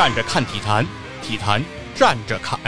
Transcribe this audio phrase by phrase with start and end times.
[0.00, 0.86] 站着看体坛，
[1.20, 1.62] 体坛
[1.94, 2.58] 站着侃，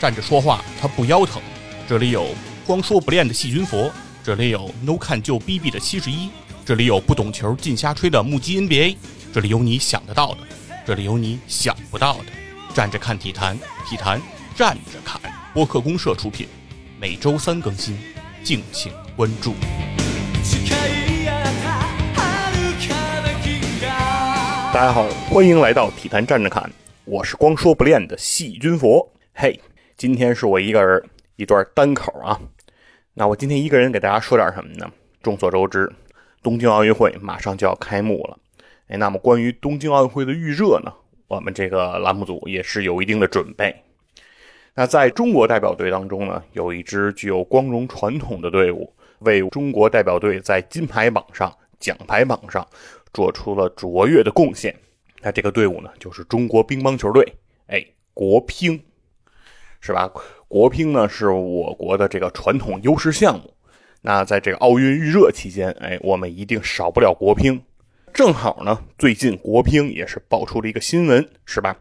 [0.00, 1.42] 站着说话他不腰疼。
[1.86, 2.28] 这里有
[2.66, 3.92] 光说不练的细菌佛，
[4.24, 6.30] 这里有 no 看就 bb 的七十一，
[6.64, 8.96] 这里有不懂球尽瞎吹的目击 NBA，
[9.34, 10.38] 这里有你想得到的，
[10.86, 12.32] 这里有你想不到的。
[12.72, 14.18] 站着看体坛，体坛
[14.56, 15.20] 站着侃。
[15.52, 16.48] 播客公社出品，
[16.98, 17.98] 每周三更新，
[18.42, 19.54] 敬请关注。
[24.70, 26.70] 大家好，欢迎来到体坛站着侃，
[27.10, 29.10] 我是光说不练的细菌佛。
[29.32, 29.58] 嘿，
[29.96, 31.02] 今天是我一个人
[31.36, 32.38] 一段单口啊。
[33.14, 34.92] 那我今天一个人给大家说点什么呢？
[35.22, 35.90] 众所周知，
[36.42, 38.38] 东京奥运会马上就要开幕了。
[38.88, 40.92] 哎，那么关于东京奥运会的预热呢，
[41.28, 43.74] 我们这个栏目组也是有一定的准备。
[44.74, 51.50] 那在中国代表队当中呢，有一支具有光荣传统的队伍，为中国代表队在金牌榜上、
[51.80, 52.68] 奖牌榜上
[53.14, 54.76] 做出了卓越的贡献。
[55.20, 57.34] 那这个队伍呢，就是中国乒乓球队，
[57.66, 58.82] 哎，国乒，
[59.80, 60.10] 是吧？
[60.48, 63.54] 国乒呢是我国的这个传统优势项目。
[64.02, 67.62] 那在这个奥运预热期间，哎，我们一定少不了国乒。
[68.14, 71.76] 正好呢，最近国乒也是爆出了一个新闻，是吧？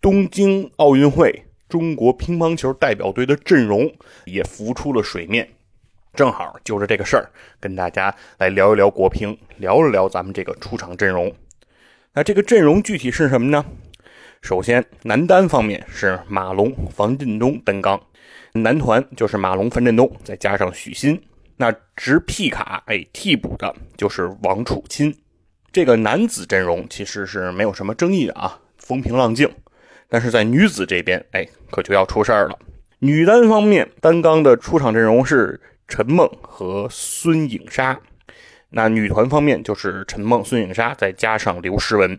[0.00, 1.44] 东京奥运会。
[1.66, 3.90] 中国乒乓球代表队的阵容
[4.26, 5.48] 也浮出了水面，
[6.14, 11.32] 正好就着这个事儿，跟大家来聊一聊国乒，聊一聊咱们这个出场阵容。
[12.16, 13.64] 那这个阵容具体是什么呢？
[14.40, 18.00] 首先，男单方面是马龙、樊振东单杠，
[18.52, 21.20] 男团就是马龙、樊振东再加上许昕。
[21.56, 25.12] 那执 P 卡，哎，替补的就是王楚钦。
[25.72, 29.50] 这个男子阵容其实是没有什么争议的啊，风平浪静。
[30.08, 32.56] 但是在女子这边，哎，可就要出事儿了。
[33.00, 37.96] 女单方面，单杠的出场阵容是陈梦和孙颖莎；
[38.74, 42.18] 那女团方面就是陈梦、孙颖莎，再加上刘诗雯。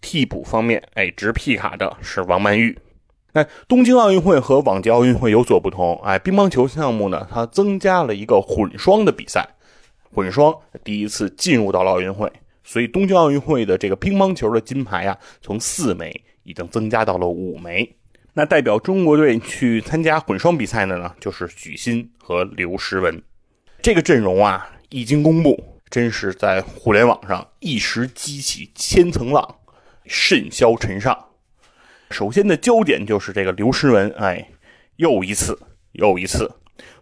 [0.00, 2.76] 替补方面，哎，执 P 卡的是王曼玉。
[3.32, 9.46] 那东京奥运会和往届奥运会有所不同，哎，乒乓球项目呢，它增加了一个混双的比赛，
[10.12, 12.32] 混双第一次进入到了奥运会，
[12.64, 16.22] 所以东京奥运会的这个乒乓球的金牌啊，从四枚。
[16.48, 17.96] 已经增加到了五枚。
[18.32, 23.20] 那代表中国队去参加混双比赛的呢，就是许昕和刘诗雯。
[23.82, 29.56] 这个阵容啊，一经公布，真是在互联网上一时激起千层浪，
[30.04, 31.26] 甚嚣尘上。
[32.10, 34.50] 首先的焦点就是这个刘诗雯，哎，
[34.96, 35.58] 又一次
[35.92, 36.52] 又一次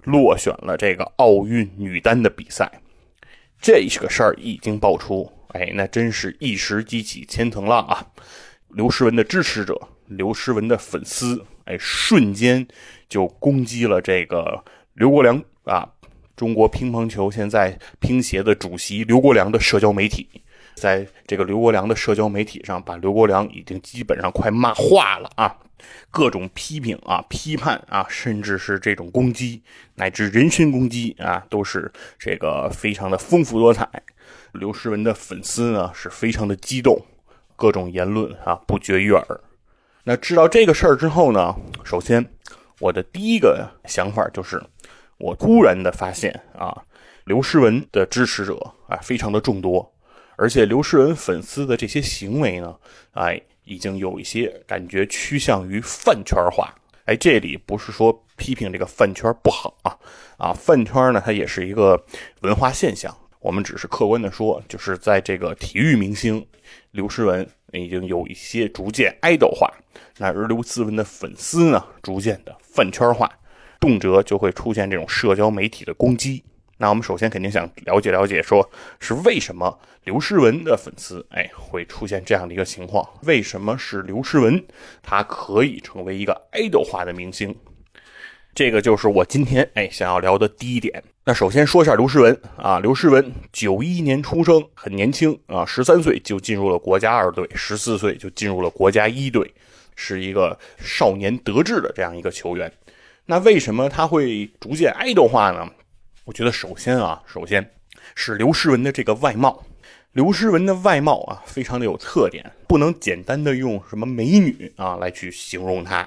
[0.02, 2.80] 落选了这个奥运女单的比赛。
[3.60, 8.06] 这个事儿一经爆出，哎，那真是一时激起千层浪啊。
[8.68, 12.66] 刘诗雯的支持者，刘诗雯的粉丝，哎，瞬间
[13.08, 14.64] 就攻击了这个
[14.94, 15.94] 刘国梁啊！
[16.36, 20.28] 中国乒乓球现在乒协的主席刘国梁的社交媒体，
[20.74, 25.56] 在这个刘国梁的社交媒体上，把刘国梁已经基本上快骂化了啊！
[26.10, 29.62] 各种批评啊、批判啊，甚至是这种攻击
[29.96, 33.88] 乃至人身攻击啊，都是这个非常的丰富多彩。
[34.52, 37.00] 刘诗雯的粉丝呢，是非常的激动。
[37.56, 39.40] 各种言论啊不绝于耳。
[40.02, 42.24] 那知道这个事儿之后呢，首先
[42.80, 44.60] 我的第一个想法就是，
[45.24, 46.84] 我突然的发现啊，
[47.24, 49.94] 刘诗雯的支持者啊非常的众多，
[50.36, 52.76] 而且刘诗雯粉丝的这些行为呢，
[53.12, 56.74] 哎，已经有一些感觉趋向于饭圈化。
[57.06, 59.96] 哎，这里不是说批评这个饭圈不好啊，
[60.36, 62.04] 啊，饭圈呢它也是一个
[62.42, 63.16] 文化现象。
[63.40, 66.46] 我们只是客观的说，就是在这个体育明星
[66.90, 69.72] 刘诗雯已经有一些逐渐爱豆化，
[70.18, 73.30] 那而刘诗雯的粉丝呢，逐渐的饭圈化，
[73.84, 76.42] 动辄就会出现这种社交媒体的攻击。
[76.78, 78.66] 那我们首先肯定想了解了解，说
[78.98, 83.06] 是为什么刘诗雯的粉丝哎会出现这样的一个情况？
[83.24, 84.64] 为什么是刘诗雯，
[85.02, 87.54] 她可以成为一个爱豆化的明星？
[88.54, 91.04] 这个就是我今天哎想要聊的第一点。
[91.26, 99.52] 那首先说一下刘诗雯啊，刘诗雯九一年出生，很年轻啊，十三岁就进入了国家二队，十四岁就进入了国家一队，
[99.94, 102.72] 是一个少年得志的这样一个球员。
[103.26, 105.67] 那为什么他会逐渐爱豆化呢？
[106.26, 107.71] 我觉得首先啊，首先
[108.15, 109.65] 是刘诗雯的这个外貌，
[110.12, 116.06] 刘诗雯的外貌啊，非常的有特点，不能简单的用什么美女啊来去形容她。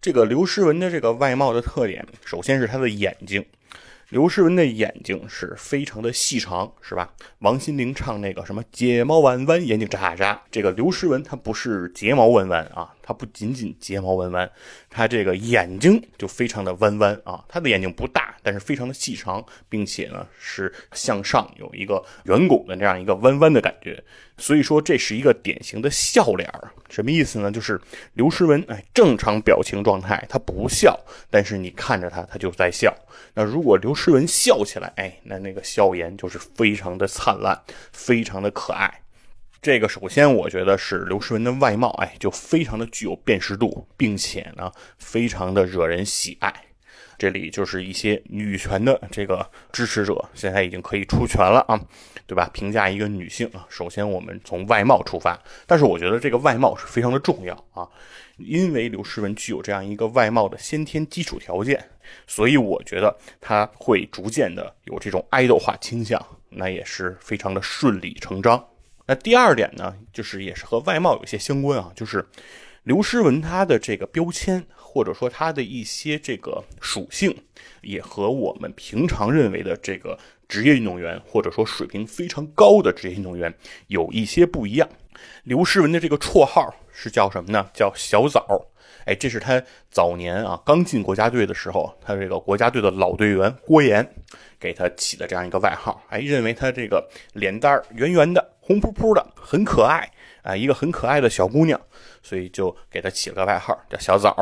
[0.00, 3.44] 这个刘诗雯的这个外貌的特点，首先是她的眼睛。
[4.10, 7.12] 刘诗雯的眼睛是非常的细长，是吧？
[7.38, 10.40] 王心凌唱那个什么睫毛弯弯，眼睛眨眨。
[10.52, 14.50] 这个刘诗雯她不是睫毛弯弯啊，它不仅仅睫毛弯弯，
[14.88, 17.44] 它这个眼睛就非常的弯弯啊。
[17.48, 24.02] 它的眼睛不大，但是非常的细长，并且呢是向上有一个圆拱的这样一个弯弯的感觉。
[24.36, 26.52] 所以说这是一个典型的笑脸
[26.90, 27.52] 什么意思呢？
[27.52, 27.80] 就是
[28.14, 30.98] 刘诗雯哎，正常表情状态她不笑，
[31.30, 32.92] 但是你看着她，她就在笑。
[33.34, 37.62] 那如果刘诗雯笑起来，哎，那那个笑颜就是非常的灿烂，
[37.92, 39.02] 非常的可爱。
[39.64, 46.52] 这个首先，我觉得是刘诗雯的外貌，哎，就非常的具有辨识度，并且呢，非常的惹人喜爱。
[47.16, 51.80] 这里就是一些女权的这个支持者，现在已经可以出拳了啊，
[52.26, 52.50] 对吧？
[52.52, 57.88] 评价一个女性啊，首先我们从外貌出发，但是我觉得这个外貌是非常的重要啊，
[58.36, 61.82] 因为刘诗雯具有这样一个外貌的先天基础条件，
[62.26, 68.62] 所以我觉得她会逐渐的有这种爱豆化倾向，那也是非常的顺理成章。
[69.06, 72.26] 那第二点呢，就是也是和外貌有些相关啊，就是
[72.84, 77.36] 刘诗雯她的这个标签，或者说她的一些这个属性，
[77.82, 80.18] 也和我们平常认为的这个
[80.48, 83.52] 职业运动员，或者说水平非常高的职业运动员
[83.88, 84.88] 有一些不一样。
[85.42, 87.68] 刘诗雯的这个绰号是叫什么呢？
[87.74, 88.46] 叫小枣。
[89.04, 94.06] 哎，这是她早年啊刚进国家队的时候，她这个国家队的老队员郭岩
[94.58, 96.02] 给她起的这样一个外号。
[96.08, 98.53] 哎，认为她这个脸蛋圆圆的。
[98.66, 100.10] 红扑扑的，很可爱
[100.42, 101.78] 啊，一个很可爱的小姑娘，
[102.22, 104.34] 所以就给她起了个外号叫小枣。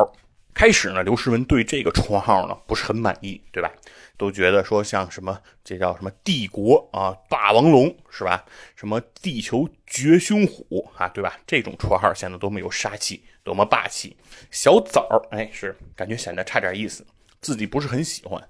[0.55, 3.69] 开始呢，刘诗雯对这个绰号呢不是很满意，对吧？
[4.17, 8.45] 都觉得说像什么这叫什么帝国啊，霸王龙是吧？
[8.77, 11.37] 什么地球绝凶虎啊，对吧？
[11.45, 14.17] 这种绰号显得多么有杀气，多么霸气。
[14.53, 17.05] 小枣，哎，是感觉显得差点意思，
[17.41, 18.41] 自己不是很喜欢。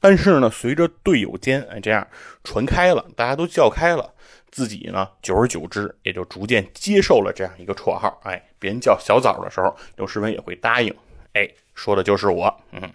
[0.00, 2.06] 但是呢，随着队友间哎这样
[2.42, 4.12] 传开了，大家都叫开了。
[4.54, 8.20] 自己呢，久而久之也就逐渐接受了这样一个绰号。
[8.22, 10.94] 哎，别人叫小枣的时候，刘诗雯也会答应。
[11.32, 12.56] 哎，说的就是我。
[12.70, 12.88] 嗯，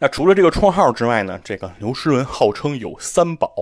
[0.00, 3.54] 那除了这个绰号之外呢，这个刘诗雯号称有三宝。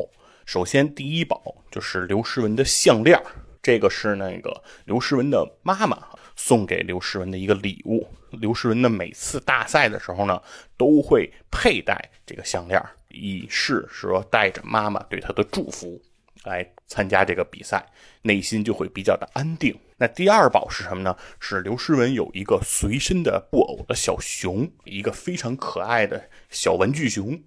[0.46, 3.22] 首先，第一宝就是刘诗雯的项链，
[3.62, 6.02] 这个是那个刘诗雯的妈妈
[6.36, 8.08] 送给刘诗雯的一个礼物。
[8.30, 10.40] 刘诗雯的，每次大赛的时候呢，
[10.78, 16.00] 都会佩戴这个项链，以示说带着妈妈对她的祝福。
[16.44, 17.84] 来参加这个比赛，
[18.22, 19.78] 内心就会比较的安定。
[19.96, 21.16] 那第二宝是什么呢？
[21.38, 27.40] 是刘诗雯有一个随身的布偶的小熊，一个非常可爱的小玩具熊。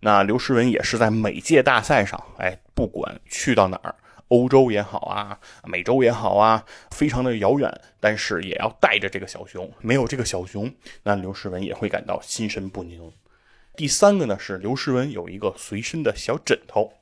[0.00, 3.94] 那刘诗雯也是在每届大赛上，哎，不管去到哪儿，
[4.28, 9.70] 欧洲也好啊，美洲也好啊，非常的遥远，但是也要带着这个小熊。
[9.80, 10.70] 没有这个小熊，
[11.04, 13.10] 那刘诗雯也会感到心神不宁。
[13.76, 16.92] 第三个呢，是刘诗雯有一个随身的小枕头。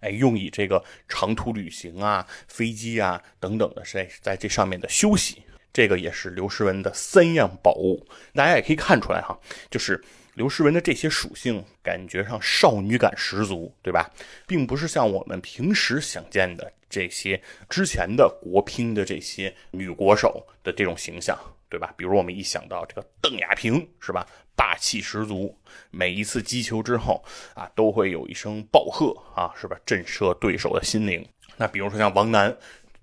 [0.00, 5.42] 哎，用以这个长途旅行啊、飞机啊等等的，在在这上面的休息，
[5.72, 8.06] 这个也是刘诗雯的三样宝物。
[8.34, 9.38] 大家也可以看出来哈，
[9.70, 10.02] 就是
[10.34, 14.10] 刘诗雯的这些属性，感觉上少女感十足，对吧？
[14.46, 21.38] 并不是像我们平时想见的这些之前的国乒的这些女国手的这种形象。
[21.74, 21.92] 对吧？
[21.96, 24.24] 比如我们一想到这个邓亚萍，是吧？
[24.54, 25.52] 霸气十足，
[25.90, 27.20] 每一次击球之后
[27.52, 29.76] 啊，都会有一声暴喝啊，是吧？
[29.84, 31.26] 震慑对手的心灵。
[31.56, 32.56] 那比如说像王楠，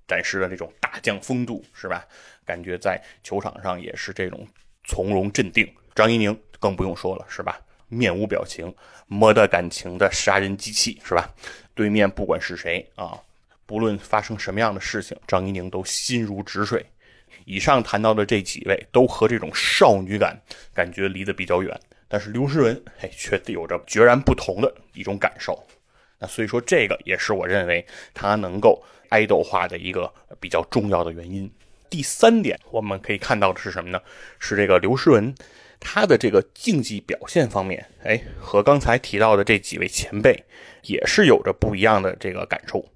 [0.07, 2.07] 展示的这种大将风度，是吧？
[2.45, 4.47] 感觉在球场上也是这种
[4.85, 5.69] 从容镇定。
[5.93, 7.59] 张怡宁更不用说了，是吧？
[7.89, 8.73] 面无表情，
[9.07, 11.29] 没得感情的杀人机器，是吧？
[11.75, 13.19] 对面不管是谁啊，
[13.65, 16.85] 不论发生什么样的事情，张怡宁都心如止水。
[17.51, 20.41] 以上谈到的这几位都和这种少女感
[20.73, 21.77] 感觉离得比较远，
[22.07, 25.61] 但是刘诗雯哎却有着截然不同的一种感受。
[26.17, 31.51] 那所以说这个也是我认为她能够爱豆化的一个比较重要的原因。
[31.89, 33.99] 第三点我们可以看到的是什么呢？
[34.39, 35.35] 是这个刘诗雯
[35.77, 40.45] 她的这个竞技表现方面，哎和刚才提到的这几位前辈
[40.83, 42.87] 也是有着不一样的这个感受。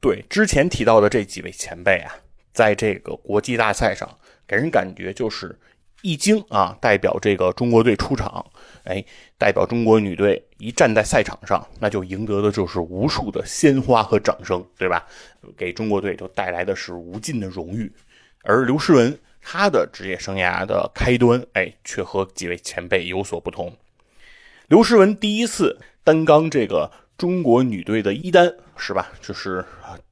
[0.00, 2.12] 对之前提到的这几位前辈啊。
[2.52, 4.08] 在这个国际大赛上，
[4.46, 5.58] 给人感觉就是
[6.02, 8.44] 一经啊，代表这个中国队出场，
[8.84, 9.04] 哎，
[9.36, 15.06] 代表中国女队一站在赛场上，那就赢得的就是无数的鲜花和掌声，对吧？
[15.56, 17.92] 给中国队就带来的是无尽的荣誉。
[18.42, 23.76] 而刘诗雯她的职业生涯的开端，哎，却和几位前辈有所不同。
[24.68, 29.12] 刘诗雯第一次担纲这个中国女队的一单，是吧？
[29.20, 29.64] 就是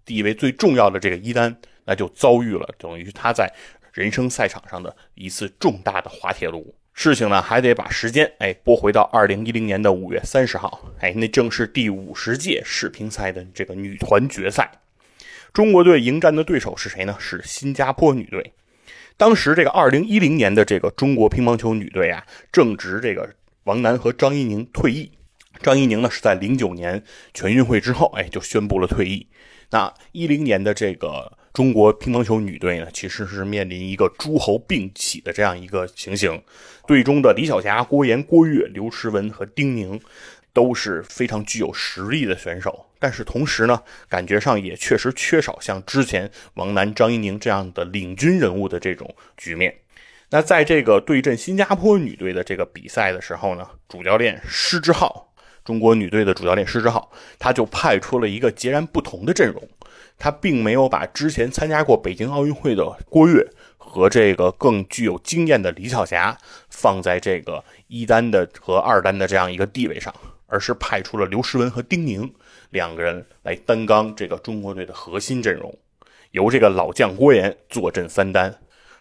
[0.04, 1.56] 地位最重要的这个一单。
[1.88, 3.50] 那就遭遇了等于他在
[3.94, 6.74] 人生赛场上的一次重大的滑铁卢。
[6.92, 14.70] 事情呢，还得把时间哎拨回到二零一零年的五月三十号，哎，那正是第五十届世乒赛的这个女团决赛。
[15.52, 17.16] 中国队迎战的对手是谁呢？
[17.18, 18.52] 是新加坡女队。
[19.16, 23.32] 当时这个二零一零年的这个中国乒乓球女队啊，正值这个
[23.64, 25.10] 王楠和张怡宁退役。
[25.62, 27.02] 张怡宁呢是在零九年
[27.32, 29.28] 全运会之后，哎，就宣布了退役。
[29.70, 36.40] 那一零年的这个中国乒乓球女队呢，其实是面临一个诸侯并起的这样一个情形。
[36.86, 40.00] 队中的李晓霞、郭岩、郭跃、刘诗雯和丁宁
[40.52, 42.86] 都是非常具有实力的选手。
[43.00, 49.74] 但是同时呢，感觉上也确实缺少像之前王楠、张怡宁这样的领军人物的这种局面。
[50.30, 55.32] 那在这个对阵新加坡女队的这个比赛的时候呢，主教练施之浩，
[55.64, 59.68] 中国女队的主教练施之浩，他就派出了一个截然不同的阵容。
[60.18, 63.46] 他并没有把之前参加过北京奥运会的郭跃
[63.76, 66.36] 和这个更具有经验的李晓霞
[66.68, 70.14] 放在这个一单的和二单的这样一个地位上，
[70.46, 72.32] 而是派出了刘诗雯和丁宁。
[72.70, 75.74] 两个人来担纲这个中国队的核心阵容，
[76.32, 78.54] 由这个老将郭岩坐镇三单。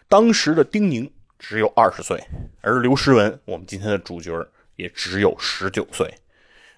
[0.08, 2.18] 当时的丁宁只有二十岁，
[2.62, 4.32] 而刘诗雯，我们今天的主角
[4.76, 6.14] 也只有十九岁。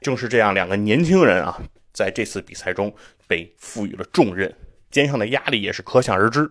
[0.00, 2.94] 正是这样两个年轻人啊，在这次比赛中
[3.26, 4.54] 被赋予了重任，
[4.90, 6.50] 肩上的压力也是可想而知。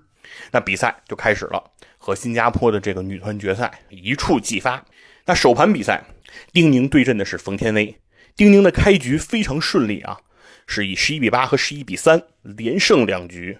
[0.51, 4.85] 那比赛就开始了，和新加坡的这个女团决赛一触即发。
[5.25, 6.03] 那首盘比赛，
[6.53, 7.95] 丁宁对阵的是冯天薇。
[8.35, 10.19] 丁宁的开局非常顺利啊。
[10.71, 13.57] 是以十一比八和十一比三连胜两局，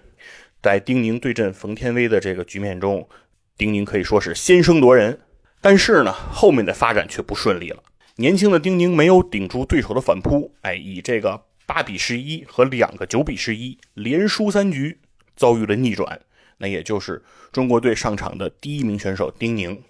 [0.62, 3.08] 在丁宁对阵冯天薇的这个局面中，
[3.56, 5.18] 丁宁可以说是先声夺人。
[5.60, 7.82] 但是呢，后面的发展却不顺利了。
[8.14, 11.42] 年轻的丁宁没有顶住对手的反扑，哎，以这个
[11.72, 14.98] 八比十一和两个九比十一连输三局，
[15.36, 16.20] 遭遇了逆转。
[16.58, 17.22] 那也就是
[17.52, 19.80] 中国队上场的第一名选手丁宁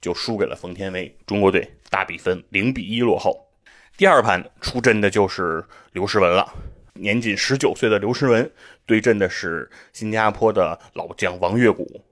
[0.00, 3.48] 就输给了冯天薇，中国队大比分零比一落后。
[3.96, 6.52] 第二盘出阵的就是刘诗雯了，
[6.94, 8.50] 年仅十九岁的刘诗雯
[8.84, 12.04] 对阵的是新加坡的老将王月谷。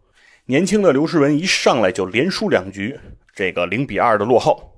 [0.44, 2.96] 年轻的刘诗雯一上来就连输两局，
[3.34, 4.75] 这个零比二的落后，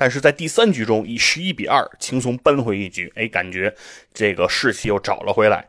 [0.00, 3.76] 但是在第三局中以十一比二轻松扳回一局，哎，感觉
[4.14, 5.68] 这个士气又找了回来。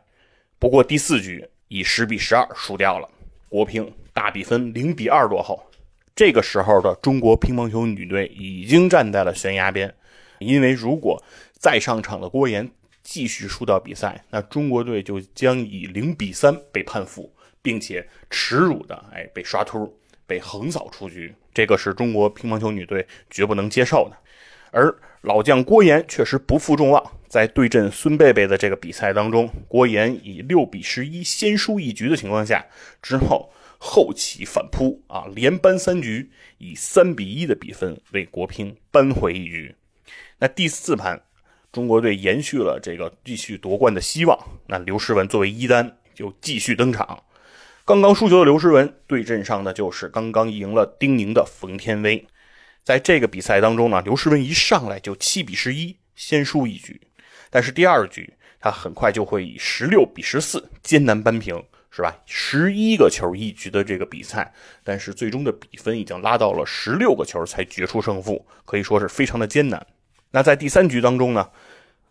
[0.58, 3.06] 不过第四局以十比十二输掉了，
[3.50, 5.62] 国乒大比分零比二落后。
[6.16, 9.94] 这个时候的中国乒乓球女队已经站在了悬崖边。
[10.38, 11.22] 因为如果
[11.52, 12.70] 再上场的郭岩
[13.02, 19.94] 继续输掉比赛，那中国队就将以零比三被判负，并且耻辱的哎被刷秃，
[20.26, 21.34] 被横扫出局。
[21.52, 24.16] 这个是中国乒乓球女队绝不能接受的。
[24.72, 32.66] 而老将郭岩确实不负众望，在对阵孙贝贝的这个比赛当中，郭岩以六比十一先输一局的情况下，
[33.00, 39.76] 之后后起反扑啊，连扳三局，以三比一的比分为国乒扳回一局。
[40.38, 41.22] 那第四盘，
[41.70, 44.36] 中国队延续了这个继续夺冠的希望。
[44.66, 47.22] 那刘诗雯作为一单就继续登场。
[47.84, 52.26] 刚刚输球的刘诗雯对阵上的就是刚刚赢了丁宁的冯天薇。
[52.84, 57.00] 在这个比赛当中呢，刘诗雯一上来就七比十一先输一局，
[57.50, 62.16] 但是第二局她很快就会以十六比十四艰难扳平，是吧？
[62.26, 69.86] 十一个球一局的这个比赛，但是最终的比分已经拉到了十六个球才决出胜负，可以说是非常的艰难。
[70.30, 71.50] 那在第三局当中呢，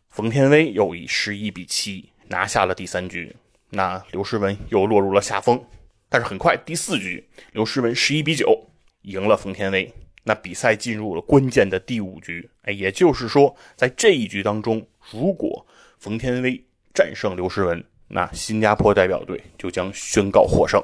[0.09, 3.35] 冯天薇又以十一比七拿下了第三局，
[3.71, 5.61] 那刘诗雯又落入了下风。
[6.07, 8.69] 但是很快第四局，刘诗雯十一比九
[9.01, 9.91] 赢了冯天薇，
[10.23, 12.49] 那比赛进入了关键的第五局。
[12.63, 15.65] 哎，也就是说，在这一局当中，如果
[15.99, 16.63] 冯天薇
[16.93, 20.81] 战胜刘诗雯，那新加坡代表队就将宣告获胜；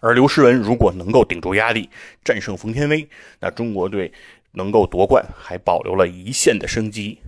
[0.00, 1.88] 而刘诗雯如果能够顶住压力
[2.24, 3.08] 战胜冯天薇，
[3.40, 4.12] 那中国队。
[4.54, 7.18] 能够夺冠，还保留了一线的生机，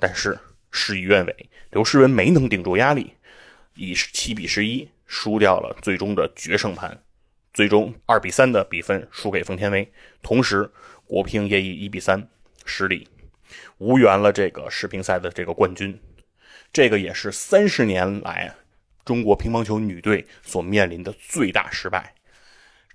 [0.00, 0.36] 但是
[0.72, 3.12] 事与愿违，刘诗雯没能顶住压力，
[3.76, 7.00] 以七比十一输掉了最终的决胜盘，
[7.54, 10.68] 最终二比三的比分输给冯天薇，同时
[11.06, 12.28] 国乒也以一比三
[12.64, 13.08] 失利，
[13.78, 15.98] 无缘了这个世乒赛的这个冠军，
[16.72, 18.52] 这个也是三十年来
[19.04, 22.14] 中国乒乓球女队所面临的最大失败。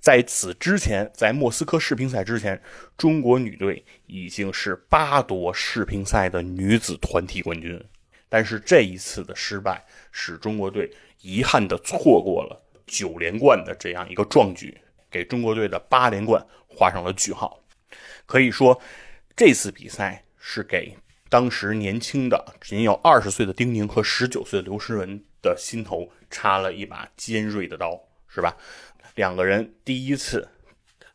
[0.01, 2.61] 在此之前，在莫斯科世乒赛之前，
[2.97, 7.81] 中国女队已经是八夺世乒赛的女子团体冠军。
[8.27, 14.75] 但是这一次的失败，使中国队遗憾地错过了九连冠的这样一个壮举，
[15.09, 17.63] 给中国队的八连冠画上了句号。
[18.25, 18.81] 可以说，
[19.35, 20.97] 这次比赛是给
[21.29, 28.57] 当时年轻的仅有二十岁的丁宁和十九岁的刘诗雯的心头插了一把尖锐的刀，是吧？
[29.15, 30.47] 两个人第一次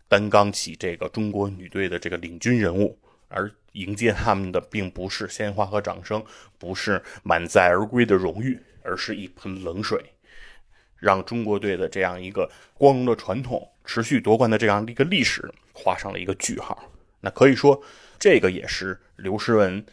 [0.08, 6.24] 担纲起这个中国女队的这个领军人物，而迎接他们的并不是鲜花和掌声，
[6.58, 10.13] 不是满载而归的荣誉，而是一盆冷水。
[10.98, 16.90] 让中国队的这样一个光荣的传统、持续夺冠的这样的一个历史画上了一个句号。
[17.20, 17.82] 那可以说，
[18.18, 19.84] 这个也是刘诗雯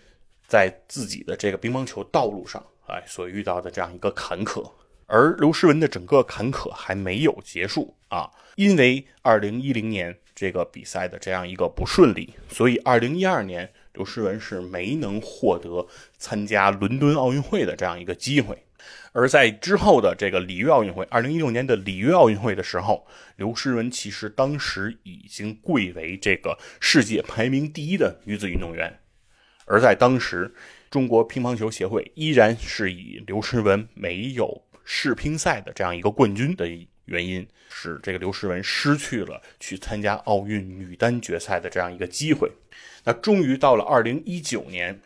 [0.47, 4.71] 在自己的这个乒乓球道路上，哎，所遇到的这样一个坎坷。
[5.07, 15.85] 而刘诗雯的整个坎坷还没有结束啊，因为二零一零年这个比赛的这样一个不顺利，所以二零一二年刘诗雯是没能获得
[16.17, 18.63] 参加伦敦奥运会的这样一个机会。
[19.11, 28.99] 而在之后的这个里约奥运会，二零一六年的里约奥运会的时候，刘诗雯其实当时已经贵为这个世界排名第一的女子运动员，
[29.65, 30.53] 而在当时，
[30.89, 34.63] 中国乒乓球协会依然是以刘诗雯没有。
[34.83, 36.67] 世乒赛的这样一个冠军的
[37.05, 42.51] 原因，使这个刘诗雯失去了去参加奥运女单决赛的这样一个机会。
[43.05, 44.99] 那终于到了二零一九年，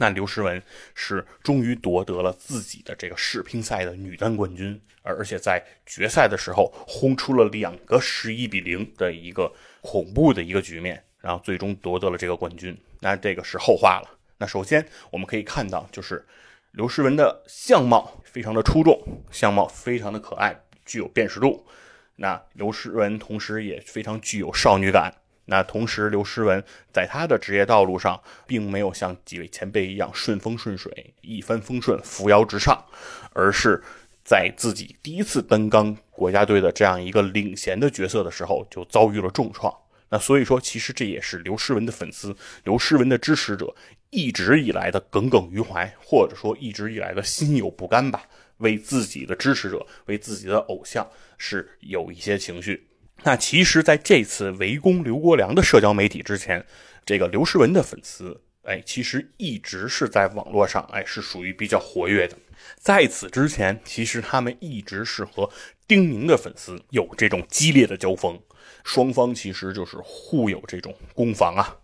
[0.00, 0.60] 那刘诗雯
[0.94, 9.52] 是终于夺得了自己的这个世乒赛的女单冠军，而且在决赛的时候轰出了两个十一比零的一个
[9.82, 12.76] 恐怖的一个局面，然后最终夺得了这个冠军。
[13.00, 14.18] 那这个是后话了。
[14.38, 16.26] 那首先我们可以看到，就是。
[16.72, 18.96] 刘诗雯的相貌非常的出众，
[19.32, 21.66] 相貌非常的可爱，具有辨识度。
[22.14, 25.12] 那刘诗雯同时也非常具有少女感。
[25.50, 32.84] 那同时，刘诗雯在她的职业道路上，并没有像几位前辈一样顺风顺水、一帆风顺、扶摇直上，
[33.32, 33.82] 而是
[34.24, 39.74] 在自己第一次担纲国家队的这样一个领衔的角色的时候，就遭遇了重创。
[40.10, 43.74] 那所以说，其实这也是刘诗雯的粉丝、刘诗雯的支持者
[44.10, 48.22] 一直以来的耿耿于怀，或者说一直以来的心有不甘吧。
[48.58, 52.89] 为自己的支持者、为自己的偶像是有一些情绪。
[53.22, 56.64] 那其实，在这次围攻刘国梁的社交媒体之前，
[57.04, 62.36] 这个刘诗雯的粉丝，哎，其实一直是在网络上，哎，是属于比较活跃的。
[62.78, 65.50] 在此之前，其实他们一直是和
[65.86, 68.40] 丁宁的粉丝有这种激烈的交锋。
[68.84, 71.76] 双方其实就是互有这种攻防啊，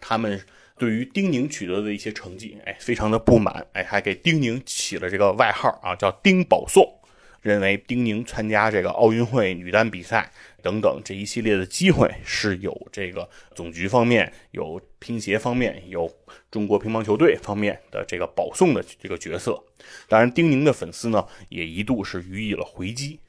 [0.00, 0.40] 他们
[0.78, 7.00] 对于丁宁取得的一些成绩，哎，非常的不满，哎，还给丁宁起了这个外号啊，叫丁保送，
[7.44, 16.10] 认为丁宁参加这个奥运会女单比赛等等这一系列的机会是有这个总局方面、有乒协方面、有
[16.50, 19.62] 中国乒乓球队方面的这个保送的这个角色。
[20.08, 23.20] 当然，丁宁的粉丝呢也一度是予以了回击。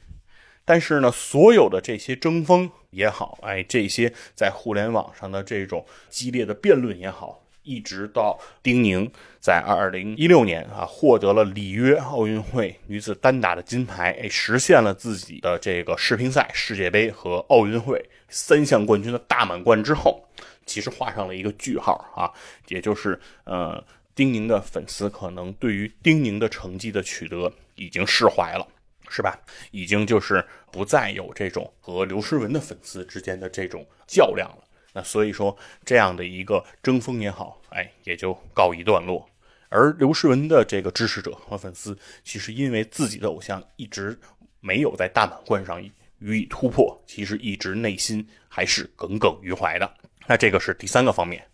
[0.63, 20.23] 但是呢，所有的这些争锋也好，哎，这些在互联网上的这种激烈的辩论也好，一直到丁宁在二零一六年啊获得了里约奥运会女子单打的金牌，哎，实现了自己的这个世乒赛、世界杯和奥运会三项冠军的大满贯之后，
[20.65, 22.32] 其实画上了一个句号啊，
[22.69, 23.84] 也就是呃，
[24.15, 28.65] 丁宁的粉丝可能对于丁宁的成绩的取得已经释怀了。
[29.08, 29.39] 是吧？
[29.69, 34.63] 已经就是不再有这种和刘诗雯的粉丝之间的这种较量了。
[34.95, 39.29] 那所以说，这样的一个争锋也好，哎，也就告一段落。
[39.67, 44.17] 而刘诗雯的这个支持者和粉丝，其实因为自己的偶像一直
[44.62, 45.84] 没有在大满贯上
[46.19, 49.93] 予以突破，其实一直内心还是耿耿于怀的。
[50.27, 51.45] 那这个是第三个方面。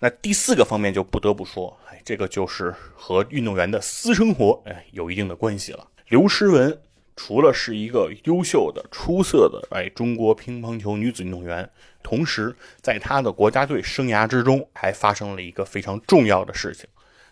[0.00, 5.88] 那第四个方面就不得不说，哎，这个就是和运动员的私生活，哎，有一定的关系了。
[6.08, 6.76] 刘诗雯
[7.16, 11.68] 除了是一个优秀的、出色的哎中国乒乓球女子运动员，
[12.02, 16.86] 同时在她的国家队生涯之中，还发生了一个非常重要的事情，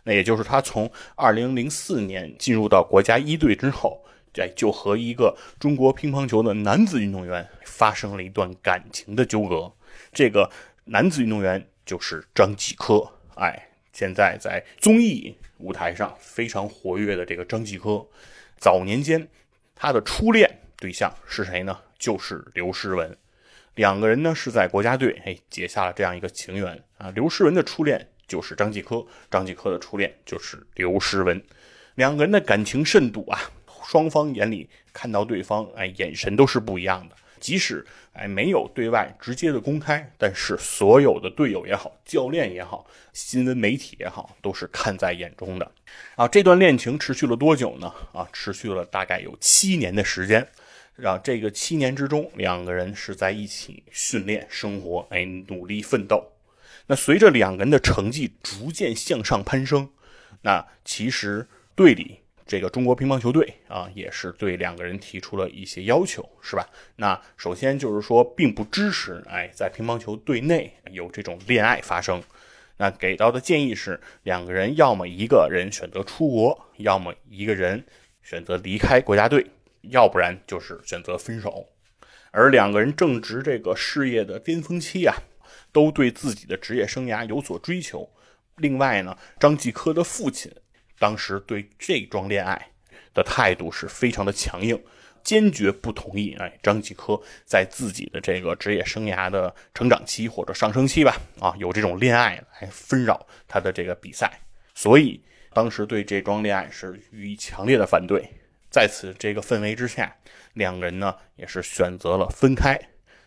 [0.04, 4.02] 那也就是她从2004年进入到国家一队之后，
[4.38, 9.70] 哎就和一个中国乒乓球的男子运动员发生了一段感情的纠葛。
[10.12, 10.50] 这个
[10.86, 18.04] 男子运动员就是张继科，哎，现在在综艺舞台上非常活跃的这个张继科。
[18.56, 19.28] 早年间，
[19.74, 21.78] 他的初恋对象是谁呢？
[21.98, 23.16] 就是刘诗雯。
[23.74, 27.10] 两个人呢是在国家队，哎，结下了这样一个情缘啊。
[27.10, 31.42] 刘诗雯的初恋就是张继科，张继科的初恋就是刘诗雯。
[31.96, 33.40] 两个人的感情甚笃啊，
[33.84, 37.16] 双方眼里看到对方，哎，眼神都是不一样的。
[37.40, 37.84] 即使
[38.14, 45.72] 哎没有对外直接的公开，但是所有的队友也好，教练也好，新闻媒体也好，都是看在眼中的。
[46.14, 47.92] 啊，这段恋情持续了多久呢？
[48.12, 50.48] 啊，持续了大概有七年的时间。
[51.02, 56.32] 啊，这个七年之中，两个人是在一起训练、生活，哎，努力奋斗。
[56.86, 59.90] 那随着两个人的成绩逐渐向上攀升，
[60.42, 62.20] 那其实队里。
[62.46, 66.68] 这个中国乒乓球队啊，也是对两个人提出了一些要求，是吧？
[66.96, 72.22] 那首先就是说，并不支持哎，在乒乓球队内有这种恋爱发生。
[72.76, 77.84] 那给到的建议是，两个人要么一个人选择出国，要么一个人
[78.22, 79.46] 选择离开国家队。
[79.90, 81.68] 要不然就是选择分手。
[82.30, 85.14] 而两个人正值这个事业的巅峰期啊，
[85.72, 88.10] 都对自己的职业生涯有所追求。
[88.56, 90.50] 另外呢，张继科的父亲
[90.98, 92.70] 当时对这桩恋爱
[93.12, 94.80] 的态度是非常的强硬，
[95.22, 96.36] 坚决不同意。
[96.38, 104.40] 哎，张继科在自己的这个职业生涯的成长期或者上升期吧，啊，有这种恋爱来纷扰他的这个比赛，
[104.74, 105.20] 所以
[105.52, 108.28] 当时对这桩恋爱是予以强烈的反对。
[108.70, 110.16] 在此这个氛围之下，
[110.54, 112.78] 两个人呢也是选择了分开。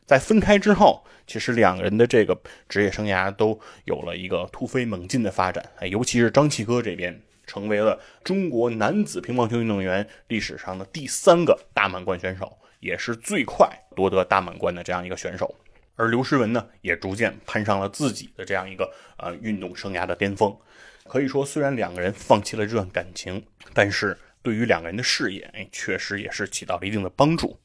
[0.05, 5.65] 在分开之后，其实两个人的这个职业生涯都有了一个突飞猛进的发展。
[5.79, 15.55] 哎，尤其是张继科这边，成为了中国男子乒乓球运动员历史上的第三个大满贯选手，也是最快夺得大满贯的这样一个选手。
[15.95, 20.55] 而刘诗雯呢，也逐渐攀上了自己的这样一个呃运动生涯的巅峰。
[21.05, 24.15] 可以说，虽然两个人放弃了这段感情，但是。
[24.43, 27.59] 对于两个人的事业，哎，确实也是起到了一定的帮助。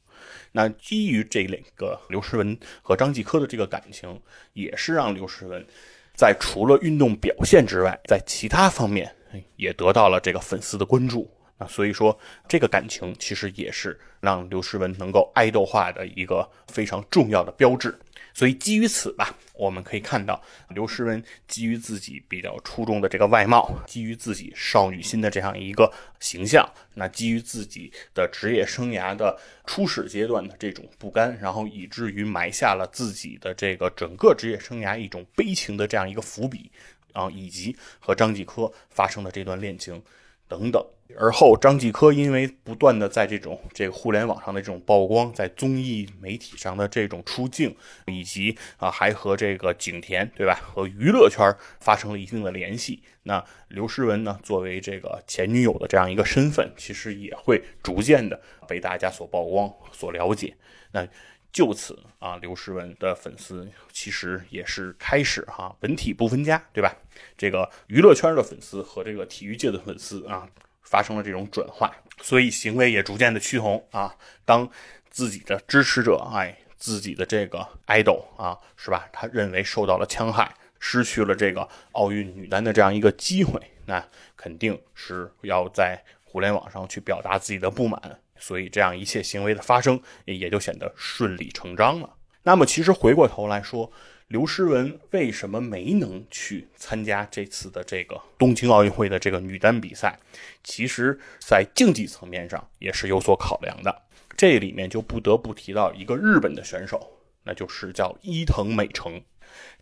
[0.51, 4.19] 那基于这两个刘诗雯和张继科的这个感情，
[4.51, 5.65] 也是让刘诗雯
[6.13, 9.15] 在除了运动表现之外，在其他方面
[9.55, 11.31] 也得到了这个粉丝的关注。
[11.57, 12.17] 那所以说，
[12.47, 17.97] 这个感情其实也是让刘诗雯能够爱豆化的一个非常重要的标志。
[18.35, 36.71] 所以基于此吧，我们可以看到刘诗雯基于自己比较出众的这个外貌，基于自己少女心的这样一个形象，那基于自己的职业生涯的初始阶段的这种不甘，然后以至于埋下了自己的这个整个职业生涯一种悲情的这样一个伏笔，
[37.13, 40.03] 啊，以及和张继科发生的这段恋情
[40.47, 40.85] 等等。
[41.15, 47.75] 而后，张继科因为不断的在这种这个互联网上的这种曝光，在综艺媒体上的这种出镜，
[48.07, 53.03] 以及啊还和这个景甜对吧，和娱乐圈发生了一定的联系。
[53.23, 60.55] 那刘诗雯呢，作为这个前女友的这样一个身份，其实也会逐渐的被大家所曝光、所了解。
[60.93, 61.07] 那
[61.53, 66.93] 就此啊，刘诗雯的粉丝其实也是开始哈文体不分家，对吧？
[67.37, 70.49] 这个娱乐圈的粉丝和这个体育界的粉丝啊。
[70.85, 74.15] 发生了这种转化，所以行为也逐渐的趋同啊。
[74.45, 74.69] 当
[75.09, 79.09] 自己的支持者，哎，自己的这个爱豆啊，是吧？
[79.11, 84.05] 他认为受到了戕害，失去了这个奥运女单的这样一个机会，那
[84.37, 88.19] 肯定是要在互联网上去表达自己的不满。
[88.37, 92.15] 所以这样一切行为的发生，也就显得顺理成章了。
[92.43, 93.91] 那么，其实回过头来说。
[94.29, 100.17] 刘诗雯为什么没能去参加这次的这个东京奥运会的这个女单比赛？
[100.63, 104.03] 其实，在竞技层面上也是有所考量的。
[104.35, 109.21] 这里面就不得不提到一个日本的选手，那就是叫伊藤美诚。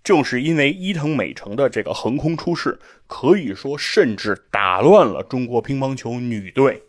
[0.04, 6.84] 正是因为伊藤美诚的这个横空出世，可以说甚至打乱了中国乒乓球女队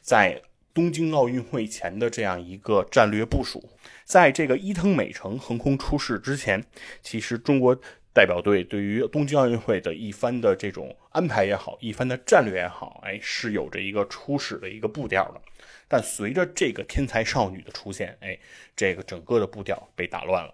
[0.00, 0.42] 在。
[0.74, 3.70] 东京奥运会前的这样一个战略部署，
[4.04, 6.62] 在这个伊藤美诚横空出世之前，
[7.00, 7.80] 其实中国
[8.12, 15.40] 代表队对于东京奥运会的一番的这种安排也好，一番的战略也好，哎，是有着一个初始的一个步调的。
[15.86, 18.36] 但随着这个天才少女的出现，哎，
[18.74, 20.52] 这个整个的步调被打乱了。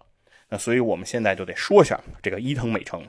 [0.50, 3.02] 那所以我们现在就得说一下这个伊藤美诚。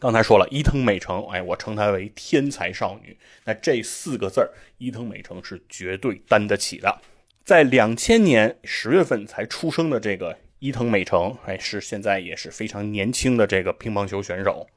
[0.00, 3.16] 刚才说了，伊藤美诚，哎，我称她为天才少女。
[3.44, 7.00] 那这四个字儿，伊藤美诚是绝对担得起的。
[7.44, 14.68] 在两千年十月份才出生的这个伊藤美诚，哎，是现在也是非常年轻的这个乒乓球选手。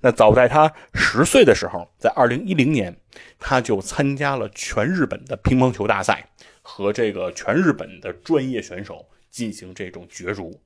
[0.00, 2.96] 那早在她十岁的时候，在二零一零年，
[3.40, 6.28] 他就参加了全日本的乒乓球大赛，
[6.62, 10.60] 和这个全日本的专业选手进行这种角逐。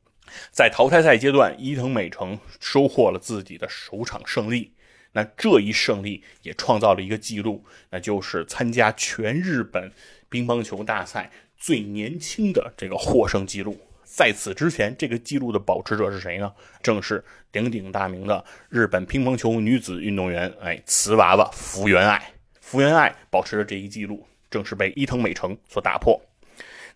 [0.50, 4.72] 在淘汰赛阶段，伊藤美诚收获了自己的首场胜利。
[5.12, 9.92] 那这一胜利也创造了一个记录，那就是参加全日本
[10.30, 13.78] 乒乓球大赛最年轻的这个获胜记录。
[14.04, 16.52] 在此之前，这个记录的保持者是谁呢？
[16.82, 22.32] 正是鼎鼎大名的日本乒乓球女子运动员，哎，瓷娃娃福原爱。
[22.60, 26.20] 福原爱保持着这一记录，正是被伊藤美诚所打破。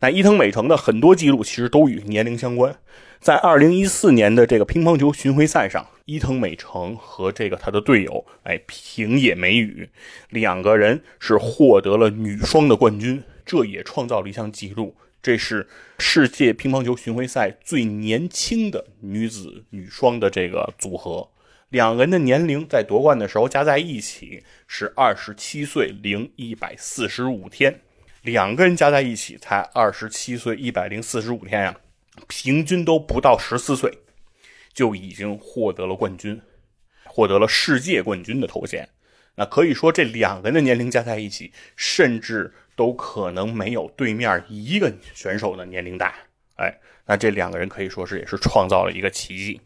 [0.01, 2.75] 那伊藤美诚的很多记录其实都与年龄相关。
[3.21, 9.89] 在二零一四年的这个乒乓球巡回赛上，伊藤美诚和这个他的队友哎平野美宇
[10.31, 14.95] 两个人是获得了女双的冠军，这也创造了一项纪录。
[15.23, 15.67] 这是
[15.99, 21.29] 世界乒乓球巡回赛最年轻的女子女双的这个组合，
[21.71, 27.81] 两个人的年龄在夺冠的时候加在一起是二十七岁零一百四十五天。
[28.23, 31.77] 两个人加在一起才二十七岁一百零四十五天呀，
[32.29, 33.99] 平均都不到十四岁，
[34.73, 36.41] 就已经获得了冠军，
[37.05, 38.89] 获得了世界冠军的头衔。
[39.35, 46.15] 那可以说这两个人的年龄加在一起，甚至都可能没有对面一个选手的年龄大。
[46.57, 46.75] 哎，
[47.05, 49.61] 那这两个人可以说是也是创造了一个奇迹。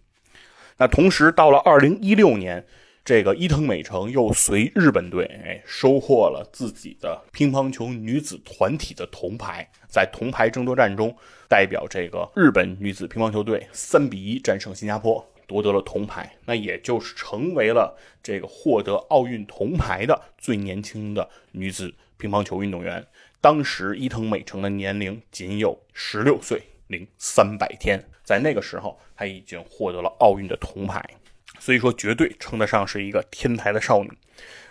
[0.76, 2.66] 那同时到了二零一六年，
[3.04, 11.16] 这个伊藤美诚又随日本队哎收获了自己的乒乓球女子团体的铜牌，在铜牌争夺战中，
[11.50, 15.26] 代表这个日本女子乒乓球队三比一战胜新加坡。
[15.48, 23.04] 夺得了铜牌，那也就是成为了这个获得奥运铜牌的最年轻的女子乒乓球运动员。
[23.40, 31.04] 当时伊藤美诚的年龄仅有十六岁零三百天，在那个时候，她已经获得了奥运的铜牌，
[31.58, 34.12] 所以说绝对称得上是一个天才的少女。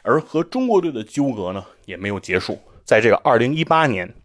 [0.01, 2.57] 而和中国队的纠葛呢，也没有结束。
[2.85, 4.15] 在这个二零一八年，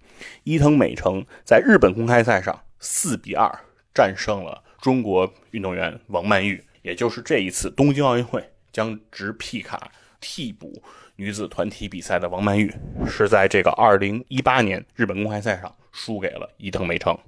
[0.43, 3.51] 伊藤美诚在日本公开赛上四比二
[3.95, 4.63] 战胜了。
[4.81, 10.83] 中国运动员王曼玉，也就是这一次东京奥运会将执皮卡替补
[11.17, 12.71] 女子团体比赛的王曼玉，
[13.07, 17.19] 是在这个2018年日本公开赛上输给了伊藤美诚。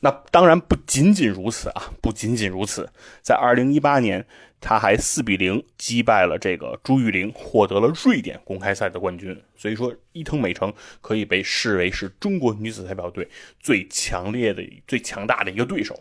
[0.00, 2.86] 那当然不仅仅如此啊，不仅仅如此，
[3.22, 4.26] 在2018年，
[4.60, 9.40] 他还四比零击败了这个朱玉玲，获得了瑞典公开赛的冠军。
[9.56, 13.28] 所以说，伊藤美诚可以被视为是中国女子代表队
[13.60, 15.98] 最强烈的、最强大的一个对手。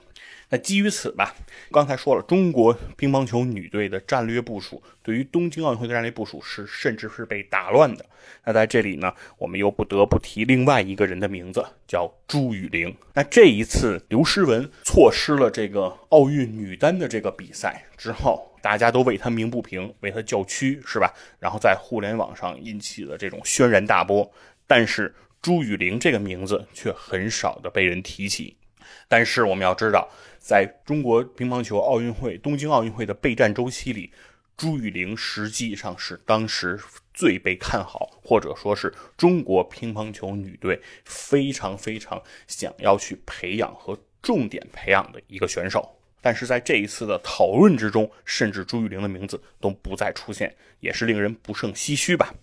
[0.55, 1.35] 那基于此吧，
[1.69, 8.05] 刚才说了，中国乒乓球女队的战略部署，对于东京奥运会的战略部署是甚至是被打乱的。
[8.45, 12.95] 那在这里呢，我们又不得不提另外一个人的名字，叫朱雨玲。
[13.13, 21.13] 那这一次刘诗雯错失了这个奥运女单的这个比赛之后，大家都为她鸣不平，为她叫屈，是吧？
[21.37, 24.31] 然后在互联网上引起了这种轩然大波。
[24.65, 28.55] 但是朱雨玲这个名字却很少的被人提起。
[29.07, 30.09] 但是我们要知道，
[30.45, 34.11] 在中国乒乓球奥运会东京奥运会的备战周期里，
[34.55, 36.79] 朱雨玲实际上是当时
[37.15, 45.97] 最被看好，或者说是中国乒乓球女队非常非常想要去培养和重点培养的一个选手。
[46.21, 52.35] 但是在这一次的讨论之中，甚至朱雨玲的名字都不再出现，也是令人不胜唏嘘吧。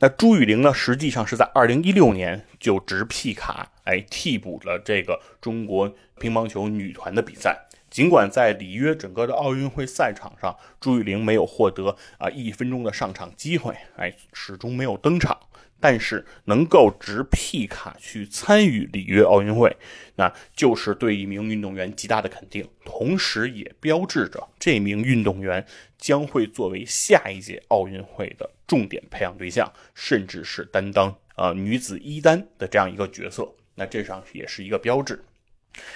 [0.00, 0.72] 那朱雨玲呢？
[0.72, 7.66] 实际上是在二零一六年就执皮卡，哎，替补了这个中国乒乓球女团的比赛。
[7.90, 15.36] 尽管在里约整个的奥运会赛场上，朱雨玲没有获得啊一分钟的上场机会，哎，始终没有登场。
[15.80, 19.76] 但是能够执皮卡去参与里约奥运会，
[20.16, 25.64] 那就是对一名运动员极大的肯定，同时也标志着这名运动员
[25.96, 33.54] 将会作为下一届奥运会的重点培养对象，甚至是担当呃女子一单的这样一个角色。
[33.76, 35.22] 那这上也是一个标志。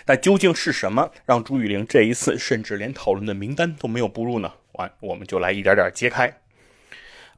[0.06, 4.52] 那究竟是什么让朱雨玲这一次甚至连讨论的名单都没有步入呢？
[4.74, 6.41] 完，我们就来一点点揭开。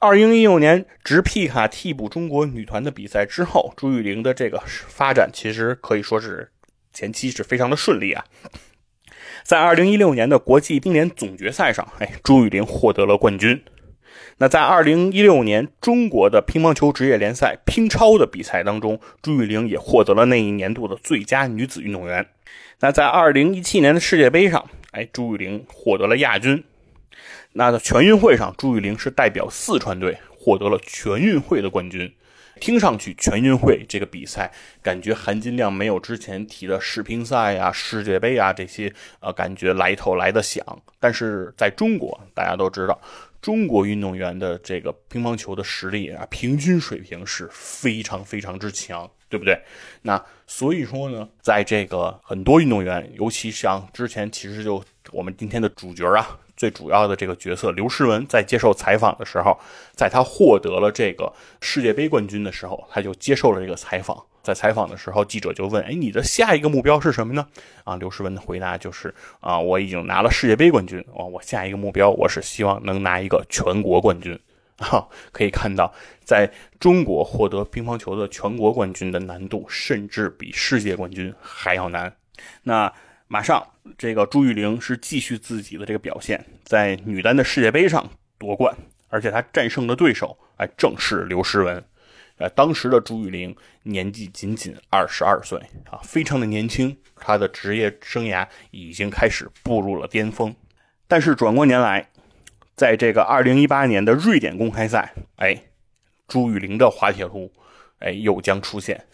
[0.00, 6.50] 二零一六年执皮卡替补中国女团的比赛之后，朱雨玲的这个发展其实可以说是
[6.92, 8.24] 前期是非常的顺利啊。
[9.42, 13.62] 在二零一六年的国际乒联总决赛上，哎，朱雨玲获得了冠军。
[14.38, 22.26] 那在二零一六年中国的乒乓球职业联赛乒超的比赛当中，朱雨玲也获得了那一年度的最佳女子运动员。
[22.80, 26.62] 那在二零一七年的世界杯上，哎，朱雨玲获得了亚军。
[27.56, 32.12] 那在全运会上，朱雨玲是代表四川队获得了全运会的冠军。
[32.60, 40.64] 听上去，全运会这个比赛感觉含金量没有之前提的世乒赛呀、世界杯啊这些，呃，感觉来头来的响。
[40.98, 43.00] 但是在中国，大家都知道，
[43.40, 49.60] 中国运动员的这个乒乓球的实力啊，平均水平是非常非常之强，对不对？
[50.02, 56.38] 那所以说呢，在这个很多运动员，尤其像之前，其实就我们今天的主角啊。
[56.56, 59.58] 最主要的这个角色刘诗雯在接受采访的时候，
[59.94, 64.24] 在她获得了这个世界杯冠军的时候，她就接受了这个采访。
[64.42, 67.46] 在采访的时候，记者就问：“哎，你的下一个目标是什么呢？”
[67.82, 74.38] 啊，刘诗雯的回答就是：“啊，我已经拿了世界杯冠军，哦，我下一个目标我是希望能拿一个全国冠军。
[74.76, 75.90] ”哈，可以看到，
[76.24, 82.14] 在中国获得乒乓球的全国冠军的难度，甚至比世界冠军还要难。
[82.64, 82.92] 那。
[83.26, 88.08] 马上，这个朱雨玲是继续自己的这个表现，在女单的世界杯上
[88.38, 88.76] 夺冠，
[89.08, 91.82] 而且她战胜的对手哎正是刘诗雯。
[92.36, 95.58] 呃，当时的朱雨玲年纪仅仅二十二岁
[95.90, 100.54] 啊，非常的年轻，她的职业生涯已经开始步入了巅峰。
[101.06, 102.10] 但是转过年来，
[102.74, 105.62] 在这个二零一八年的瑞典公开赛，哎，
[106.28, 107.52] 朱雨玲的滑铁卢
[108.00, 109.06] 哎又将出现。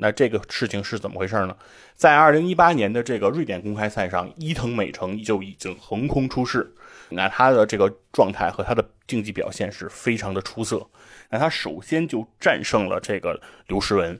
[0.00, 1.56] 那这个事情是怎么回事呢？
[1.94, 6.72] 在二零一八年的这个瑞典公开赛上，伊藤美诚就已经横空出世。
[7.10, 10.86] 那他的这个状态和他的竞技表现是非常的出色。
[11.30, 14.18] 那他首先就战胜了这个刘诗雯，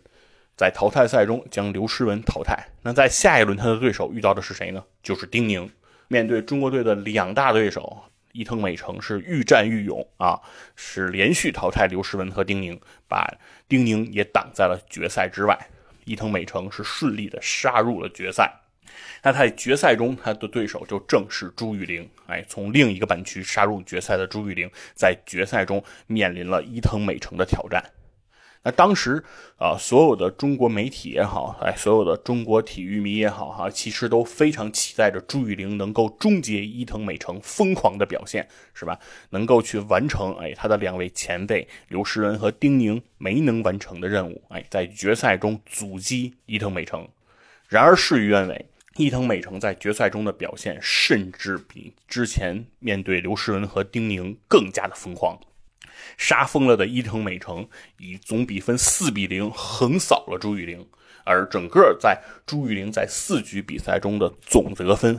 [0.57, 2.69] 在淘汰赛中将刘诗雯淘汰。
[2.83, 4.83] 那在下一轮他的对手遇到的是谁呢？
[5.03, 5.71] 就是丁宁。
[6.09, 10.41] 面对中国队的两大对手，伊藤美诚是愈战愈勇啊，
[10.77, 13.27] 是连续淘汰刘诗雯和丁宁，把
[13.69, 15.59] 丁宁也挡在了决赛之外。
[16.05, 18.53] 伊藤美诚是顺利的杀入了决赛。
[19.23, 22.09] 那在决赛中，他的对手就正是朱雨玲。
[22.27, 27.83] 哎，从另一个半区杀入决赛的朱雨玲，在决赛中面临了伊藤美诚的挑战。
[28.69, 29.25] 那当时
[29.57, 38.99] 啊，所有的中国媒体也好，哎，所有的中国体育迷也好，哈，其实都非常期待着朱雨玲能够终结伊藤美诚疯狂的表现，是吧？
[39.31, 47.09] 能够去完成哎，他的两位前辈刘诗雯和丁宁没能完成的任务，哎，在决赛中阻击伊藤美诚。
[47.69, 48.67] 然而事与愿违。
[48.97, 55.39] 伊藤美诚在决赛中的表现，甚至比之前面对刘诗雯和丁宁更加的疯狂。
[56.19, 60.87] 杀疯了的伊藤美诚以总比分四比零横扫了朱雨玲，
[61.25, 65.19] 而整个在朱雨玲在四局比赛中的总得分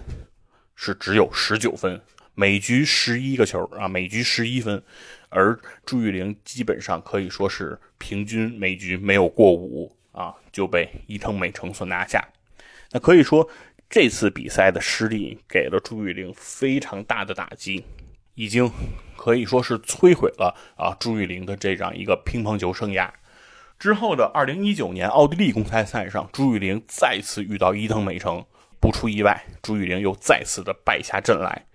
[0.76, 2.00] 是只有十九分，
[2.36, 4.84] 每局十一个球啊，每局十一分，
[5.30, 12.24] 而朱雨玲基本上可以说是平均每局没有过五啊，就被伊藤美诚所拿下。
[12.92, 13.50] 那可以说。
[13.92, 17.84] 这次比赛的失利给了朱雨玲非常大的打击，
[18.40, 18.72] 已经
[19.18, 23.10] 可以说是摧毁了啊朱雨玲的这样一个乒乓球生涯。
[23.78, 28.46] 之后的2019年奥地利公开赛上，朱雨玲再次遇到伊藤美诚，
[28.80, 31.66] 不出意外，朱雨玲又再次的败下阵来。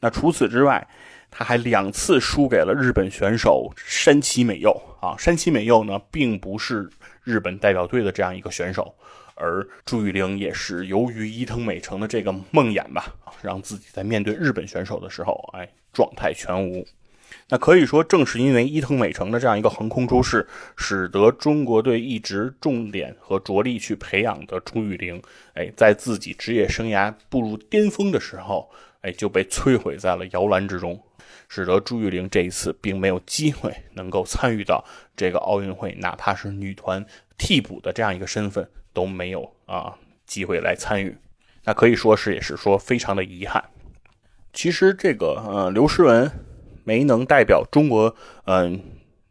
[0.00, 0.88] 那除此之外，
[1.30, 6.90] 他还两次输给了日本选手山崎美佑啊，山崎美佑呢并不是
[7.22, 8.96] 日本代表队的这样一个选手。
[9.38, 16.84] 而朱雨玲也是由于伊藤美诚的这个梦魇吧，让自己在面对日本选手的时候，哎，状态全无。
[17.50, 20.46] 那可以说，正是因为伊藤美诚的这样一个横空出世，
[20.76, 25.22] 使得中国队一直重点和着力去培养的朱雨玲，
[25.54, 28.70] 哎，在自己职业生涯步入巅峰的时候，
[29.02, 30.98] 哎，就被摧毁在了摇篮之中，
[31.48, 34.82] 使得朱雨玲这一次并没有机会能够参与到
[35.14, 37.04] 这个奥运会，哪怕是女团
[37.36, 38.66] 替补的这样一个身份。
[38.98, 39.94] 都没有啊
[40.26, 41.16] 机会来参与，
[41.62, 43.62] 那可以说是也是说非常的遗憾。
[44.52, 46.28] 其实这个呃刘诗雯
[46.82, 48.12] 没能代表中国
[48.46, 48.80] 嗯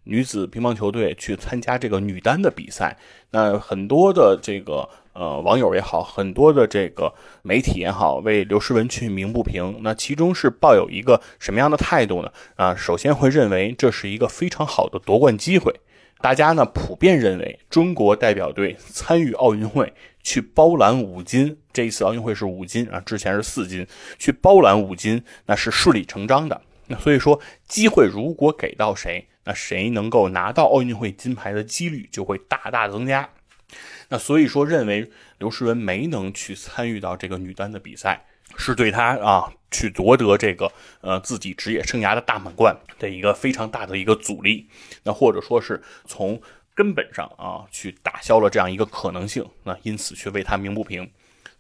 [0.06, 2.98] 女子乒乓球队去参加这个女单的比赛，
[3.32, 9.80] 那很多的这个呃网友也好，很多的这个媒体也好，为刘诗雯去鸣不平。
[9.82, 12.32] 那其中是抱有一个什么样的态度呢？
[12.56, 15.76] 啊，首先会认为这是一个非常好的夺冠机会。
[16.20, 23.86] 大家呢普遍认为，中国代表队参与奥运会去包揽五金，这一次奥运会是五金啊，之前是四金，
[24.18, 26.62] 去包揽五金那是顺理成章的。
[26.88, 33.30] 那所以说，机会如果给到谁，那谁能够拿到奥运会金牌的几率就会大大增加。
[34.10, 38.26] 那所以说，认为刘诗雯没能去参与到这个女单的比赛。
[38.56, 44.68] 是对他啊去夺得这个呃自己职业生涯的大满贯的一个非常大的一个阻力，
[45.04, 46.42] 那或者说是从
[46.74, 51.10] 根本上啊去打消了这样一个可能性，那因此去为他鸣不平。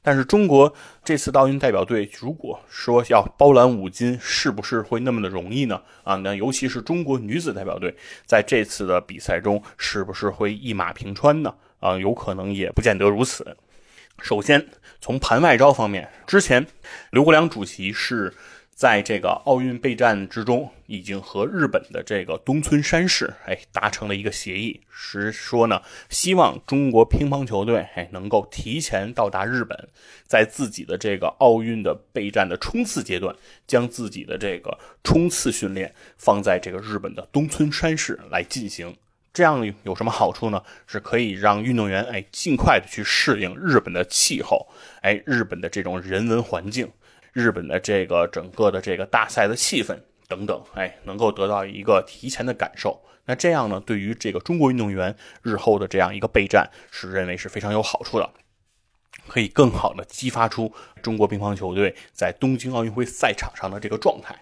[0.02, 0.73] 但是中国
[1.04, 5.82] 这次奥运代表队如果说要包揽五金，是不是会那么的容易呢？
[6.04, 7.93] 啊，那尤其是中国女子代表队
[8.26, 11.54] 在这次的比赛中，是不是会一马平川呢？
[11.82, 13.58] 啊，有可能也不见得如此。
[14.21, 14.67] 首先，
[14.99, 16.65] 从盘外招方面，之前
[17.12, 18.34] 刘国梁主席是
[18.73, 29.88] 在这个奥运备战之中，已经和日本的这个东村山市哎达成了一个协议，是说呢，希望中国乒乓球队哎能够提前到达日本，
[30.25, 38.95] 在自己的这个奥运的备战的冲刺阶段，将自己的这个冲刺训练放在这个日本的东村山市来进行。
[39.33, 40.63] 这样有什么好处呢？
[40.87, 44.67] 是可以让运动员哎尽快的去适应日本的气候，
[45.01, 46.91] 哎日本的这种人文环境，
[47.33, 52.99] 日本的这个整个的这个大赛的气氛等等，哎能够得到一个提前的感受。
[53.25, 58.29] 那这样呢，对于这个中国运动员日后的这样一个备战，是认为是非常有好处的，
[59.27, 64.35] 可以更好的激发出中国乒乓球队在东京奥运会赛场上的这个状态。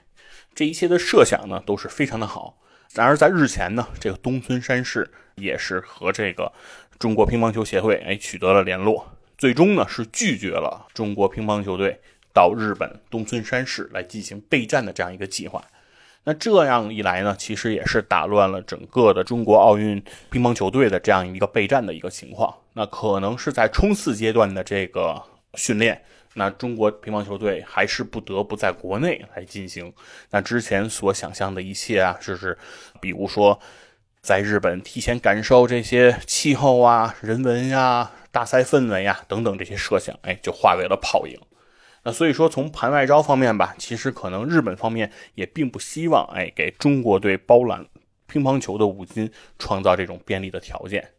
[0.54, 2.60] 这一切的设想呢，都是非常的好。
[2.96, 6.50] 然而，在日前呢，这个东村山市也是和这个
[6.98, 9.06] 中国乒乓球协会哎取得了联络，
[9.38, 12.00] 最终呢是拒绝了中国乒乓球队
[12.34, 15.62] 到日本东村山市来进行备战的这样一个计划。
[16.24, 22.52] 那这样一来呢，其实也是打乱了整个的中国奥运乒乓球队的这样一个备战的一个情况。
[22.74, 25.22] 那可能是在冲刺阶段的这个
[25.56, 26.02] 训练
[26.38, 29.94] 那中国乒乓球队还是不得不在国内来进行。
[30.32, 32.58] 那之前所想象的一切啊，就是
[33.00, 33.58] 比如说
[34.22, 41.40] 在日本提前感受这些气候啊、人文呀、大赛氛围呀等等这些设想，哎，就化为了泡影。
[42.04, 47.86] 那所以说，从盘外招方面吧，其实可能日本方面也并不希望，哎，给中国队包揽
[48.28, 51.12] 乒乓球的五金创造这种便利的条件。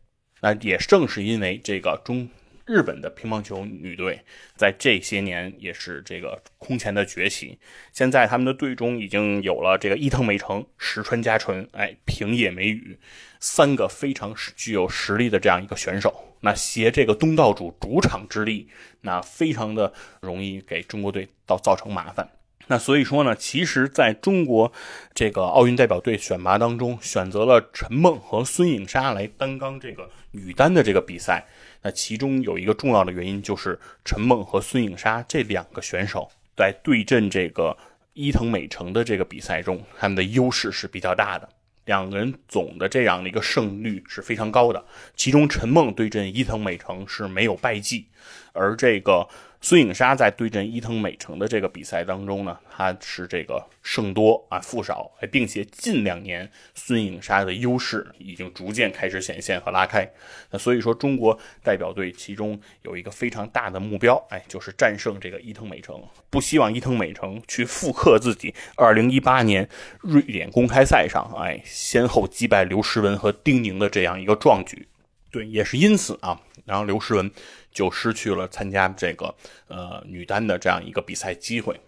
[0.42, 2.28] 那也正是因为这个中。
[2.66, 4.20] 日本的乒乓球女队
[4.56, 7.58] 在这些年也是这个空前的崛起。
[7.92, 12.98] 现在他们的队中已经有了这个伊藤美诚、石川佳纯、哎平野美宇
[13.38, 16.36] 三个非常具有实力的这样一个选手。
[16.40, 18.68] 那携这个东道主主场之力，
[19.00, 22.28] 那非常的容易给中国队造造成麻烦。
[22.68, 24.72] 那所以说呢，其实在中国
[25.14, 31.46] 这个奥运代表队选拔当中，选择了陈梦和孙颖莎来担纲这个女单的这个比赛。
[31.82, 37.76] 那其中有一个重要的原因，就是陈梦和孙颖莎这两个选手在对阵这个
[38.14, 41.48] 伊藤美诚的这个比赛中，他们的优势是比较大的。
[41.84, 44.84] 两个人总的这样的一个胜率是非常高的。
[45.14, 48.06] 其中陈梦对阵伊藤美诚是没有败绩，
[48.52, 49.28] 而这个。
[49.60, 60.08] 孙颖莎在对阵伊藤美诚的这个比赛当中呢，她是这个胜多啊负少，并且近两年孙颖莎的优势已经逐渐开始显现和拉开。
[60.50, 66.00] 那所以说，中国代表队其中有一个非常大的目标，哎，就是战胜这个伊藤美诚。
[66.30, 69.68] 不希望伊藤美诚去复刻自己2018年
[70.00, 74.86] 瑞典公开赛上，哎，先后击败刘诗雯和丁宁的这样一个壮举。
[75.32, 77.30] 对，也是因此啊，然后刘诗雯。
[77.76, 79.34] 就失去了参加这个
[79.68, 81.78] 呃女单的这样一个比赛机会。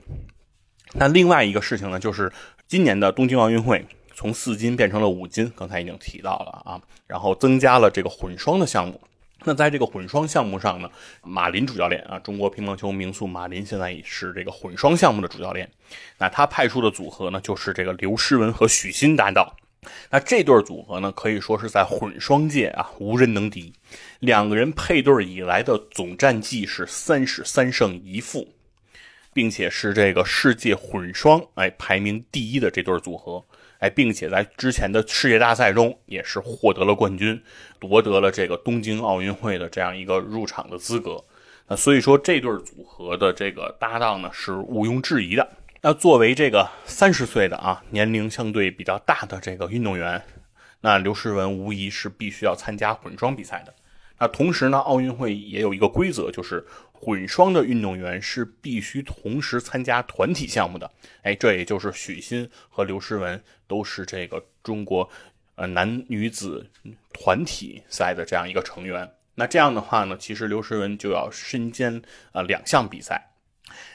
[0.93, 2.31] 那另外一个事情呢，就是
[2.67, 3.83] 今年的东京奥运会
[4.15, 9.01] 从四金变成了五金，刚才已经提到了啊，然后增加了这个混双的项目。
[9.45, 10.91] 那在这个混双项目上呢，
[11.23, 15.71] 马林主教练啊，中国乒乓球名宿马林现在也是这个混双项目的主教练。
[16.19, 19.55] 那他派出的组合呢，就是这个刘诗雯和许昕搭档。
[20.11, 23.73] 那这对组合呢，可以说是在混双界啊无人能敌。
[24.21, 28.49] 两个人配对以来的总战绩是三十三胜一负，
[29.33, 33.43] 并且是这个世界混双哎排名第一的这对组合
[33.79, 37.41] 哎，并且在之前的世界大赛中也是获得了冠军，
[37.79, 41.23] 夺得了这个东京奥运会的这样一个入场的资格。
[41.69, 45.49] 那所以说这对组合的这个搭档呢是毋庸置疑的。
[45.81, 50.21] 那作为这个三十岁的啊年龄相对比较大的这个运动员，
[50.81, 53.73] 那刘诗雯无疑是必须要参加混双比赛的。
[54.19, 60.91] 那同时呢，奥运会也有一个规则，就是混双的运动员是必须同时参加团体项目的。
[61.23, 65.09] 哎，这也就是许昕和刘诗雯都是这个中国
[65.55, 66.69] 呃男女子
[67.13, 69.09] 团体赛的这样一个成员。
[69.37, 72.03] 那这样的话呢，其实刘诗雯就要身兼
[72.33, 73.28] 呃两项比赛。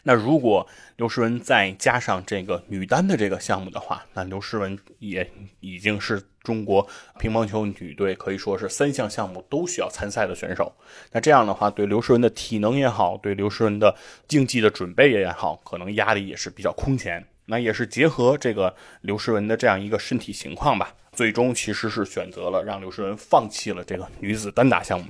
[0.04, 0.68] 那如果
[0.98, 6.88] 刘诗雯再加上这个女单的这个项目的话，那刘诗雯也已经是中国
[7.20, 10.76] 乒乓球女队可以说是三项项目都需要参赛的选手。
[11.12, 13.96] 那这样的话，对刘诗雯的体能也好，对刘诗雯的
[14.28, 17.26] 竞技的准备也好，可能压力也是比较空前。
[17.46, 25.08] 那也是结合这个刘诗雯的这样一个身体情况吧，最终其实是选择了让刘诗雯放弃了这个女子单打项目，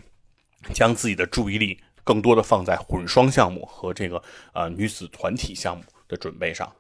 [0.73, 1.79] 将自己的注意力。
[2.03, 4.21] 更多的放在混双项目和这个
[4.53, 6.71] 呃女子团体项目的准备上，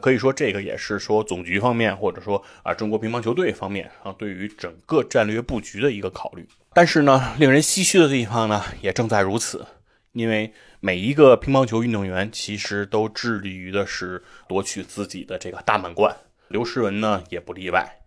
[0.00, 6.48] 可以说这个也是说总局方面或者说啊中国乒乓球队方面啊对于整个战略布局的一个考虑。
[6.72, 9.66] 但是呢，令人唏嘘的地方呢也正在如此，
[10.12, 16.16] 因为每一个乒乓球运动员其实都致力于的是夺取自己的这个大满贯，
[16.48, 17.97] 刘诗雯呢也不例外。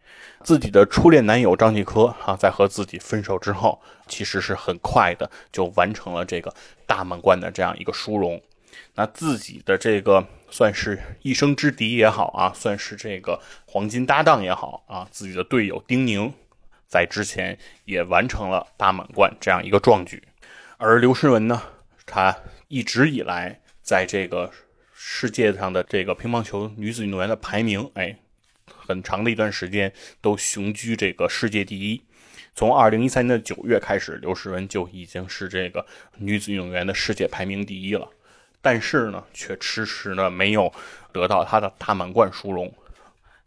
[0.44, 6.54] 自己的初恋男友张继科啊，在和自己分手之后，其实是很快的就完成了这个
[6.86, 8.42] 大满贯的这样一个殊荣。
[8.96, 16.34] 那自己的这个算是一生之敌也好啊，算是这个黄金搭档也好啊，自己的队友丁宁
[16.88, 20.24] 在之前也完成了大满贯这样一个壮举。
[20.78, 21.62] 而刘诗雯呢，
[22.06, 22.36] 她
[22.68, 24.52] 一直以来在这个
[24.94, 28.18] 世界上的这个乒乓球女子运动员的排名，哎。
[28.78, 29.92] 很长的一段时间
[30.22, 32.02] 都雄居这个世界第一。
[32.54, 35.86] 从二零一三年的九月开始，刘诗雯就已经是这个
[36.18, 38.10] 女子运动员的世界排名第一了。
[38.62, 40.72] 但是呢，却迟迟呢没有
[41.12, 42.74] 得到她的大满贯殊荣。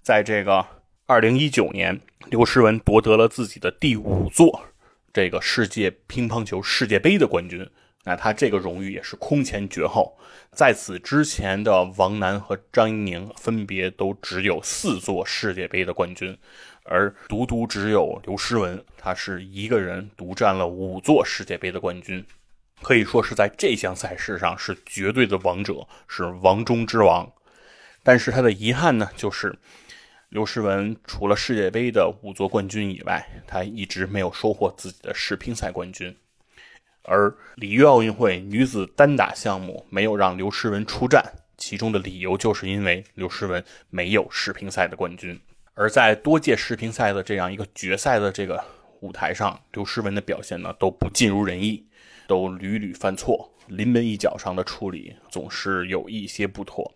[0.02, 0.66] 在这个
[1.06, 2.00] 二零一九年，
[2.30, 4.64] 刘诗雯夺得了自己的第五座
[5.12, 7.68] 这个世界乒乓球世界杯的冠军。
[8.04, 10.16] 那他这个荣誉也是空前绝后，
[10.52, 16.36] 在此之前的王楠和张怡宁分别都只有四座世界杯的冠军，
[16.84, 22.24] 而独独只有刘诗雯，她是一个人独占了五座世界杯的冠军。
[22.82, 27.32] 可以说是在这项赛事上是绝对的王者，是王中之王。
[28.02, 29.56] 但是他的遗憾呢，就是
[30.28, 36.14] 刘诗雯除了世界杯的五座冠军以外，她一直没有收获自己的世乒赛冠军。
[37.04, 41.24] 而里约奥运会女子单打项目没有让刘诗雯出战，
[41.56, 45.38] 其中的理由就是因为刘诗雯没有世乒赛的冠军。
[45.74, 48.64] 而在多届世乒赛的这样一个决赛的这个
[49.00, 51.86] 舞台上，刘诗雯的表现呢都不尽如人意。
[52.26, 56.90] 都屡屡犯错，临门一脚上的处理总是有一些不妥，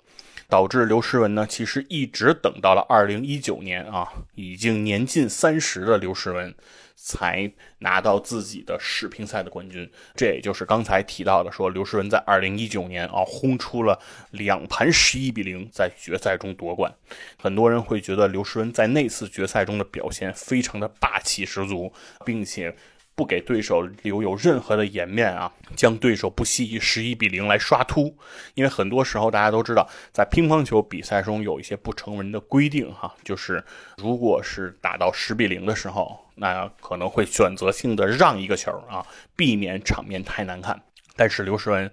[0.48, 6.54] 导致刘诗雯呢，其实一直等到了二零一九年啊，已经年近三十的刘诗雯，
[7.00, 9.88] 才拿到自己的世乒赛的冠军。
[10.16, 13.98] 这也就是刚才提到的，说刘诗雯在二零一九年啊，轰出了
[14.32, 16.92] 两盘十一比零，在决赛中夺冠。
[17.38, 21.92] 很多人会觉得刘诗雯在那次决赛中的表现非常的霸气十足，
[22.24, 22.74] 并且。
[23.18, 28.16] 不给对手留有任何的颜面啊，将对手不惜以十一比零来刷突。
[28.54, 33.64] 因为很多时候大家都知道，在乒乓球比赛中有一些不成文的规定哈，就是
[33.96, 40.82] 如果是打到十比零的时候，那可能会选择性的让一个球啊，避免场面太难看。
[41.16, 41.90] 但是刘诗雯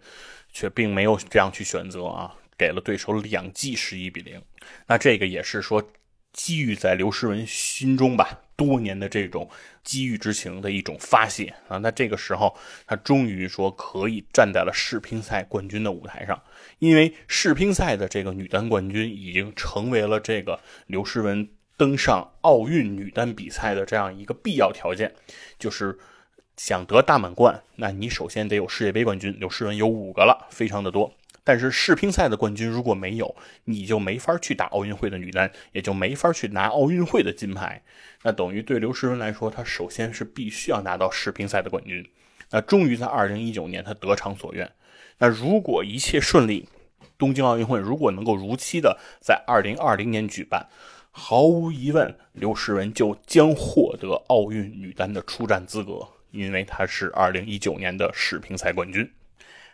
[0.51, 4.41] 却并没有这样去选择啊，给了对手两记十一比零。
[4.87, 5.83] 那这个也是说。
[6.37, 9.49] 机遇在刘诗雯心中吧，多年的这种
[9.85, 11.77] 机遇之情的一种发泄啊。
[11.77, 12.53] 那这个时候，
[12.85, 16.43] 他终于说可以站在了世乒赛冠军的舞台上，
[16.79, 21.47] 因为世乒赛的这个女单冠军已经成为了这个刘诗雯
[21.77, 25.13] 登上奥运女单比赛的这样一个必要条件，
[25.59, 25.97] 就是
[26.55, 29.35] 想得大满贯，那你首先得有世界杯冠军。
[29.39, 31.13] 刘诗雯有五个了，非常的多。
[31.43, 37.83] 但是世乒赛的冠军如果没有，你就没法去打奥运会的女单，也就没法去拿奥运会的金牌。
[38.23, 42.03] 那等于对刘诗雯来说，她首先是必须要拿到世乒赛的冠军。
[42.49, 44.71] 那终于在二零一九年，她得偿所愿。
[45.19, 46.67] 那如果一切顺利，
[47.17, 50.67] 东京奥运会如果能够如期的在二零二零年举办，
[51.17, 59.09] 毫无疑问，刘诗雯就将获得奥运女单的出战资格，因为她是二零一九年的世乒赛冠军。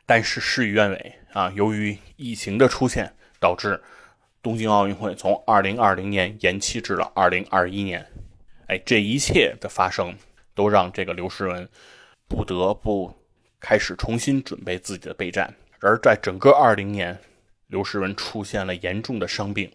[0.06, 1.52] 但是事与愿违啊！
[1.56, 3.82] 由于疫情的出现，导致
[4.44, 8.06] 东京奥运会从2020年延期至了2021年。
[8.68, 10.16] 哎，这一切的发生
[10.54, 11.68] 都让这个刘诗雯
[12.28, 13.12] 不得不
[13.60, 15.52] 开始重新准备自己的备战。
[15.80, 17.18] 而在整个20年，
[17.66, 19.72] 刘诗雯出现了严重的伤病，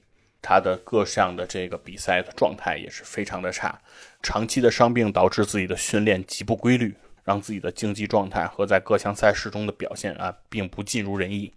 [0.46, 3.76] 他的各项的这个比赛的状态也是非常的差。
[4.22, 6.94] 长期的伤病导致自己的训练极不规律。
[7.26, 11.52] 让自己的竞技状态和在各项赛事中的表现啊，并不尽如人意。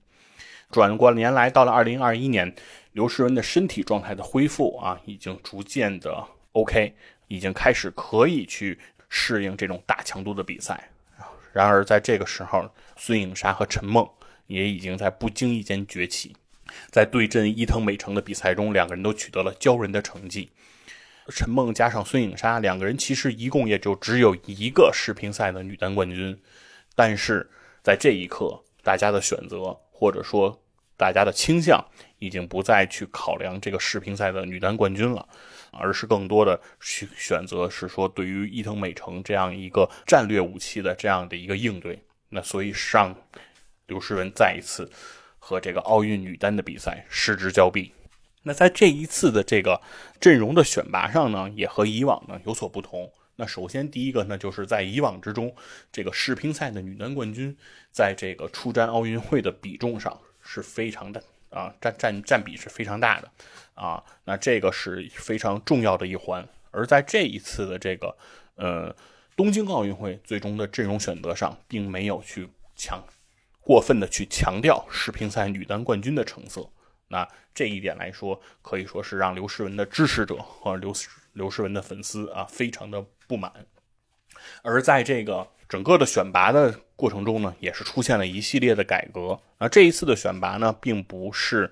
[0.71, 2.51] 转过年来，到了二零二一年，
[2.93, 6.91] 刘诗雯的身体状态的恢复啊，已经逐渐的 OK，
[7.27, 8.79] 已经开始可以去
[9.09, 10.89] 适应这种大强度的比赛。
[11.53, 12.67] 然而，在这个时候，
[12.97, 14.09] 孙颖莎和陈梦
[14.47, 16.35] 也已经在不经意间崛起，
[16.91, 20.49] 在对阵伊藤美诚的比赛中，两个人都取得了骄人的成绩。
[21.29, 26.39] 陈梦加上孙颖莎两个人，其实一共也就只有一个世乒赛的女单冠军。
[26.95, 27.47] 但是
[27.83, 30.59] 在这一刻，大家的选择或者说
[30.97, 31.85] 大家的倾向，
[32.17, 35.27] 已经不再去考量这个世乒赛的女单冠军了，
[35.71, 42.01] 而是更多的去选择是说对于伊藤美诚这样一个战略武器的这样的一个应对。
[42.29, 43.15] 那所以让
[43.85, 44.89] 刘诗雯再一次
[45.49, 47.91] 和这个奥运女单的比赛失之交臂。
[48.43, 49.81] 那在这一次的这个
[50.19, 53.11] 阵容的选拔上呢，也和以往呢有所不同。
[53.35, 55.55] 那首先第一个呢，就是在以往之中，
[55.91, 57.57] 这个世乒赛的女单冠军
[57.91, 63.31] 在这个出战奥运会的比重上是非常的啊，占占占比是非常大的
[63.73, 64.03] 啊。
[64.25, 66.47] 那这个是非常重要的一环。
[66.69, 68.15] 而在这一次的这个
[68.53, 68.95] 呃
[69.35, 73.03] 东京奥运会最终的阵容选择上，并没有去强
[73.61, 76.69] 过分的去强调世乒赛女单冠军的成色。
[77.09, 80.93] 那这一点来说，可以说是让刘诗雯的支持者和刘
[81.33, 83.51] 刘诗雯的粉丝啊，非常的不满。
[84.61, 89.39] 而在这个整个的选拔的过程中呢，也是出现了一系列的改革。
[89.57, 91.71] 啊，这一次的选拔呢，并不是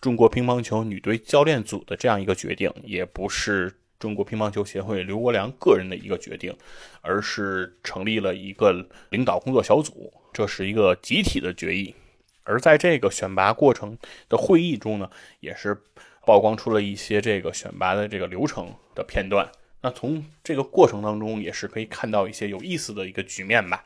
[0.00, 6.56] 中国乒乓球女队教练组的这样一个决定，也不是中国乒乓球协会刘国梁个人的一个决定，
[7.02, 8.72] 而是成立了一个
[9.10, 11.94] 领导工作小组，这是一个集体的决议。
[12.42, 13.96] 而在这个选拔过程
[14.28, 15.78] 的会议中呢，也是
[16.24, 19.46] 曝光出了一些这个选拔的这个流程的片段。
[19.82, 23.84] 那从这个过程当中，也是可以看到一些有意思的一个局面吧。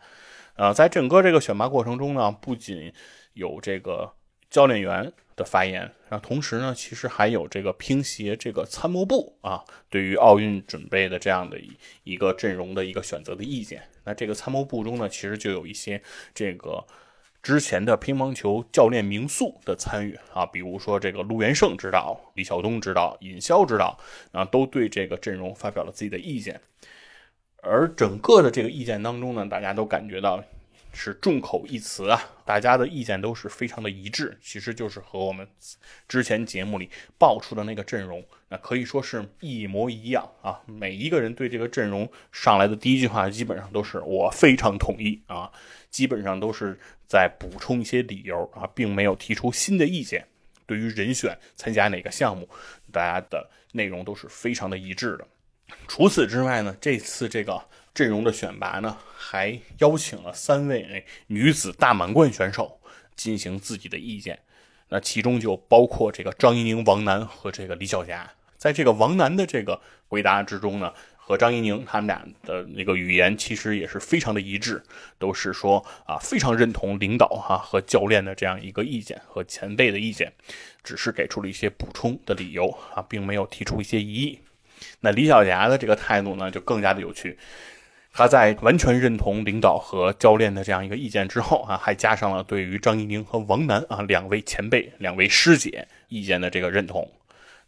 [0.54, 2.92] 呃，在整个这个选拔过程中呢，不仅
[3.32, 4.12] 有这个
[4.48, 11.58] 教练员的发言，然后同时呢，其实还有这个乒协这个参谋部啊，对于奥运准备的这样的
[12.04, 13.82] 一个阵容的一个选择的意见。
[14.04, 16.00] 那这个参谋部中呢，其实就有一些
[16.34, 16.84] 这个
[17.42, 23.98] 之前的乒乓球教练名宿的参与啊，比如说这个陆元盛指导、李晓东指导、尹霄指导
[24.32, 26.60] 啊，都对这个阵容发表了自己的意见。
[27.62, 30.42] 而整个的这个意见当中呢，大家都感觉到。
[30.94, 35.46] 是众口一词啊，大家的意见都是非常的一致，其实就是和我们
[36.08, 36.88] 之前节目里
[37.18, 40.60] 爆出的那个阵容，那可以说是一模一样啊。
[40.66, 45.50] 每一个人对这个阵容上来的第一句话，基本上都是我非常同意啊，
[45.90, 50.26] 基本上都是在补充一些理由啊，并没有提出新的意见。
[50.66, 52.48] 对于人选参加哪个项目，
[52.92, 55.26] 大家的内容都是非常的一致的。
[55.88, 57.60] 除此之外呢，这次这个。
[57.94, 62.80] 阵容的选拔呢，还邀请了三位女子大满贯选手
[63.14, 64.40] 进行自己的意见。
[64.88, 68.32] 那其中就包括这个张怡宁、王楠和这个李晓霞。
[68.56, 74.82] 在这个王楠的这个回答之中呢，和张怡宁他们俩的那个语言其实也是非常的一致，
[75.18, 80.32] 都是说啊非常认同领导哈和教练的这样一个意见和前辈的意见，
[80.82, 84.40] 只是给出了一些补充的理由啊，并没有提出一些异议。
[85.00, 87.38] 那李晓霞的这个态度呢，就更加的有趣。
[88.16, 97.10] 他在完全认同领导和教练的这样一个意见之后啊，还加上了对于张怡宁和王楠啊两位前辈、两位师姐意见的这个认同。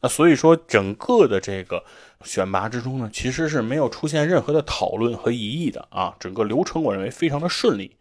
[0.01, 1.83] 那所以说，整个的这个
[2.23, 7.97] 选拔之中呢，其实是没有出现任何的讨论和异议的啊，整个流程我认为非常的顺利。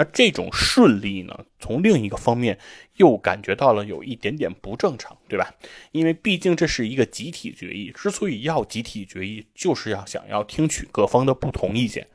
[0.00, 2.58] 那这种顺利呢，从另一个方面
[2.96, 5.52] 又感觉到了有一点点不正常，对吧？
[5.92, 12.06] 因为毕竟这是一个集体决议，之所以要集体决议，就是要想要听取各方的不同意见。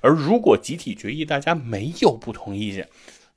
[0.00, 2.88] 而如果集体决议大家没有不同意见，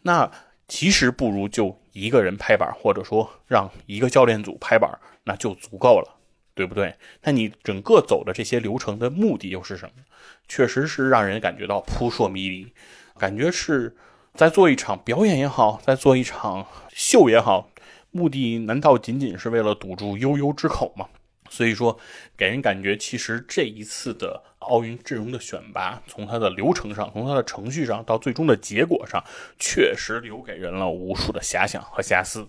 [0.04, 0.32] 那
[0.70, 4.90] 其实不如就一个人拍板，或者说让一个教练组拍板，
[5.26, 6.18] 那就足够了，
[6.56, 6.96] 对不对？
[7.24, 10.04] 那你整个走的这些流程的目的又是什么？
[10.48, 12.72] 确实是让人感觉到扑朔迷离。
[13.18, 13.96] 感觉是
[14.34, 17.70] 在做一场表演也好，在做一场秀也好，
[18.12, 21.08] 目的难道仅仅是为了堵住悠悠之口吗？
[21.50, 21.98] 所以说，
[22.36, 29.24] 给人感觉其实这一次的奥运阵容的选拔，从它的流程上，从它的程序上，到最终的结果上，
[29.58, 32.46] 确实留给人了无数的遐想和遐思。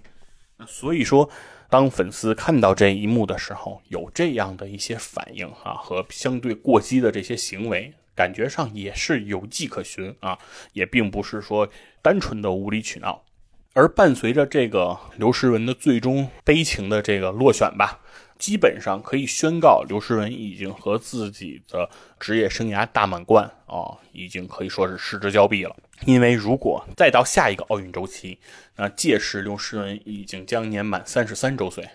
[0.67, 1.31] 所以说，
[1.71, 7.95] 当粉丝看到这一幕的时候，有这样的一些反应啊，和相对过激的这些行为。
[8.19, 10.37] 感觉上也是有迹可循啊，
[10.73, 11.69] 也并不是说
[12.03, 13.23] 单纯的无理取闹。
[13.75, 18.01] 而伴随着这个刘诗雯的最终悲情的这个落选吧，
[18.37, 21.89] 基本上可以宣告刘诗雯已经和自己的
[22.19, 25.77] 职业生涯大满贯啊，已经可以说是失之交臂了。
[26.05, 28.41] 因为如果再到下一个奥运周期，
[28.75, 31.89] 那届时刘诗雯已经将年满三十三周岁。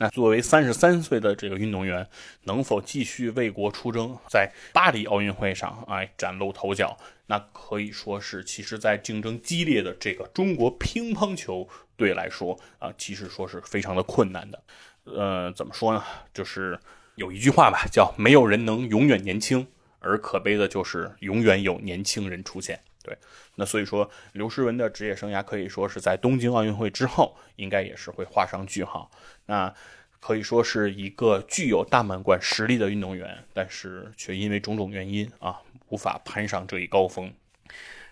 [0.00, 2.08] 那作为三十三岁的这个运动员，
[2.44, 6.96] 能否继续为国出征，在巴黎奥运会上哎崭露头角？
[7.26, 14.62] 那可以说是，其实，在竞争激烈的这个中国乒乓球队来说啊，其实说是非常的困难的。
[15.04, 16.02] 呃，怎么说呢？
[16.32, 16.80] 就是
[17.16, 19.66] 有一句话吧，叫“没有人能永远年轻”，
[20.00, 22.80] 而可悲的就是永远有年轻人出现。
[23.02, 23.16] 对，
[23.54, 29.10] 那所以说，刘诗雯的职业生涯可以说是在东京奥运会之后，应该也是会画上句号。
[29.46, 29.74] 那
[30.20, 37.32] 可以说是一个具有大满贯实力的运动员，但是却因为种种原因啊，无法攀上这一高峰。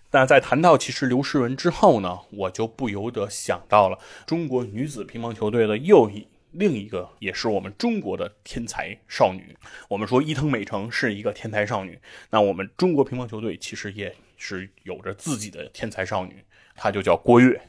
[0.08, 9.54] 但在谈到其实刘诗雯之后呢，我就不由得想到了中国女子乒乓球队的又一另一个，也是我们中国的天才少女。
[9.90, 14.16] 我们说伊藤美诚是一个天才少女，那我们中国乒乓球队其实也。
[14.38, 16.42] 是有着自己的天才少女，
[16.74, 17.60] 她就叫郭跃。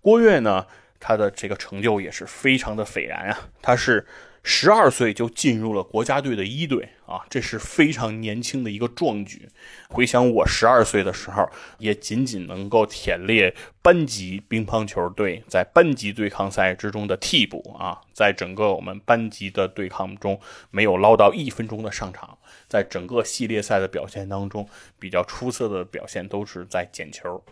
[0.00, 0.66] 郭跃呢，
[0.98, 3.50] 她的这个成就也是非常的斐然啊。
[3.60, 4.06] 她是
[4.42, 9.48] 十二岁就进入了国家队的一队啊，这是非常年轻的一个壮举。
[9.88, 22.38] 回想我十二岁的时候，也仅仅能够忝列班级乒乓球队在班级对抗赛之中的替补啊，在整个我们班级的对抗中，没有捞到一分钟的上场。
[22.66, 24.66] 在整个系列赛的表现当中，
[24.98, 27.44] 比较出色的表现都是在捡球，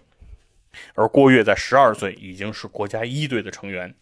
[0.94, 3.94] 而郭跃在十二岁已经是国家一队的成员。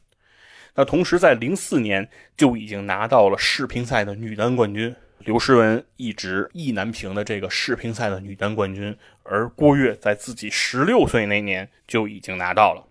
[0.76, 4.94] 那同时在零四年就已经拿到了世乒赛的女单冠军。
[5.18, 12.86] 刘诗雯一直意难平的这个世乒赛的女单冠军，而郭跃在自己十六岁那年就已经拿到了。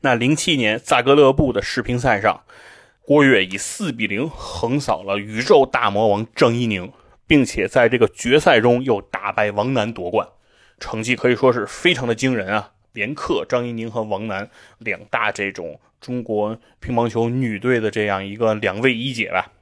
[0.00, 2.42] 那零七年萨格勒布的世乒赛上，
[3.02, 6.92] 郭跃以四比零横扫了宇宙大魔王郑怡宁。
[7.28, 10.26] 并且在这个决赛中又打败王楠夺冠，
[10.80, 12.72] 成绩可以说是非常的惊人啊！
[12.92, 19.52] 连克张怡宁和王楠两大这种中国乒乓球女队的这样一个两位一姐吧。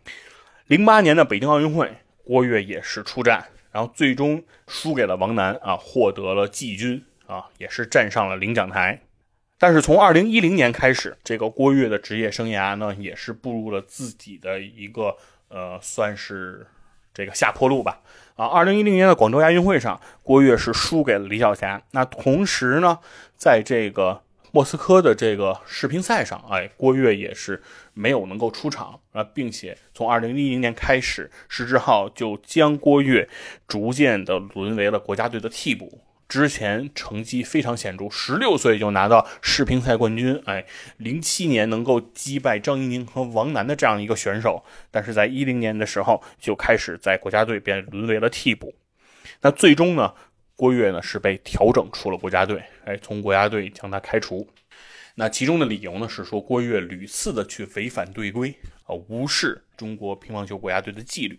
[0.67, 1.93] 零八年的北京奥运会，
[2.25, 9.01] 郭跃也是出战，然后最终输给了王楠啊，获得了季军啊，也是站上了领奖台。
[9.59, 15.17] 但是从二零一零年开始，这个郭跃的职业生涯呢，也是步入了自己的一个
[15.49, 16.67] 呃，算是
[17.15, 18.03] 这个下坡路吧。
[18.37, 21.83] 啊，二零一零年的广州亚运会上，郭跃是输给了李晓霞。
[21.93, 22.99] 那同时呢，
[23.37, 24.23] 在这个
[24.53, 27.63] 莫斯科的这个世乒赛上，哎，郭跃也是
[27.95, 33.27] 没有能够出场啊，并且从二零一零年开始，石志浩就将郭跃
[33.67, 36.03] 逐渐的沦为了国家队的替补。
[36.29, 40.67] 之前成绩非常显著，十六岁就拿到世乒赛冠军，哎，
[40.97, 48.75] 零七年能够击败张怡宁和王楠的这样一个选手，但是在一零年的时候就开始在国家队便沦为了替补。
[49.43, 50.15] 那最终呢，
[50.57, 54.49] 郭跃呢是被调整出了国家队，哎，从国家队将他开除。
[55.15, 58.55] 那其中的理由呢是说郭跃屡次的去违反队规，
[58.85, 61.39] 啊，无视中国乒乓球国家队的纪律。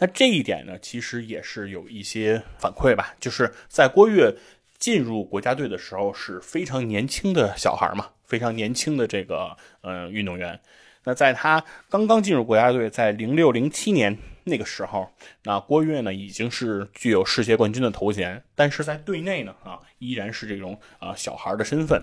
[0.00, 4.34] 那这一点呢，其实也是有一些反馈吧，就是在郭跃
[4.78, 10.58] 进入国家队的时候是非常年轻的小孩嘛，非常年轻的这个呃运动员。
[11.04, 22.02] 那在他刚刚进入国家队，在零六零七年那个时候，那郭跃呢已经是具有世界冠军的头衔，但是在队内呢啊依然是这种啊小孩儿的身份。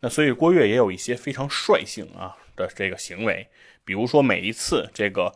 [0.00, 3.48] 那所以郭跃也有一些非常率性啊的这个行为，
[3.86, 5.34] 比如说每一次这个。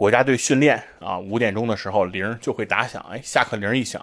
[0.00, 4.02] 国家队训练啊，五点钟的时候铃就会打响，哎，下课铃一响，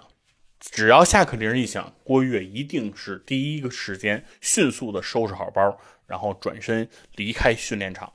[0.60, 5.76] 只要下课铃一响，郭跃一定是第一个时间迅速的收拾好包，
[6.06, 8.12] 然后转身离开训练场。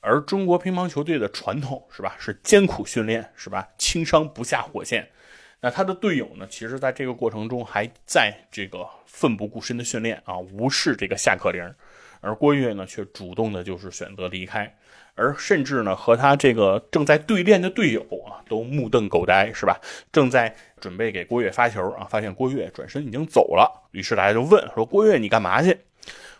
[0.00, 5.08] 而中国乒乓球队的传统是吧，是艰苦训练是吧，轻伤不下火线。
[5.62, 11.74] 那他的队友呢，其实在这个过程中还在这个奋不顾身的训练啊，无视这个下课铃，
[12.20, 14.76] 而郭跃呢，却主动的就是选择离开。
[15.16, 19.80] 而甚至呢，和他这个正在对练的队友啊，都目瞪口呆，是吧？
[20.12, 23.88] 正在准备给郭跃发球啊，发现郭跃转身已经走了。
[23.92, 25.78] 于是大家就问说：“郭跃，你干嘛去？”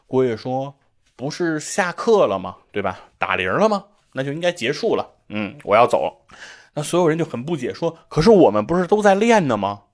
[0.07, 0.75] 郭跃说
[1.17, 2.57] ：“不是下课了吗？
[2.71, 3.01] 对吧？
[3.17, 3.87] 打铃了吗？
[4.13, 5.11] 那就应该结束了。
[5.31, 6.27] 嗯，我要走。”
[6.75, 9.85] 那所有人就很不解，说：“可是我们不是都在练呢吗？”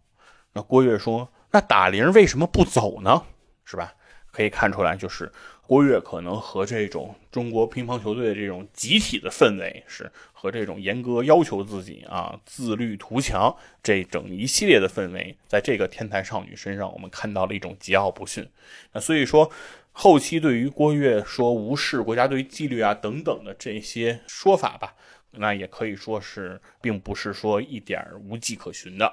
[0.53, 3.23] 那郭跃说：“那打铃为什么不走呢？
[3.65, 3.95] 是吧？
[4.33, 5.31] 可以看出来，就是。”
[5.73, 18.47] 郭跃可能和这种中国乒乓球队的这种集体的氛围，是和这种严格要求自己啊、自律图强这整一系列的氛围，在这个天才少女身上，我们看到了一种桀骜不驯。
[18.93, 19.51] 那所以说，
[19.93, 24.93] 后期对于郭跃说无视国家队纪律啊等等的这些说法吧，
[25.31, 29.11] 那也可以说是并不是说一点无迹可寻的。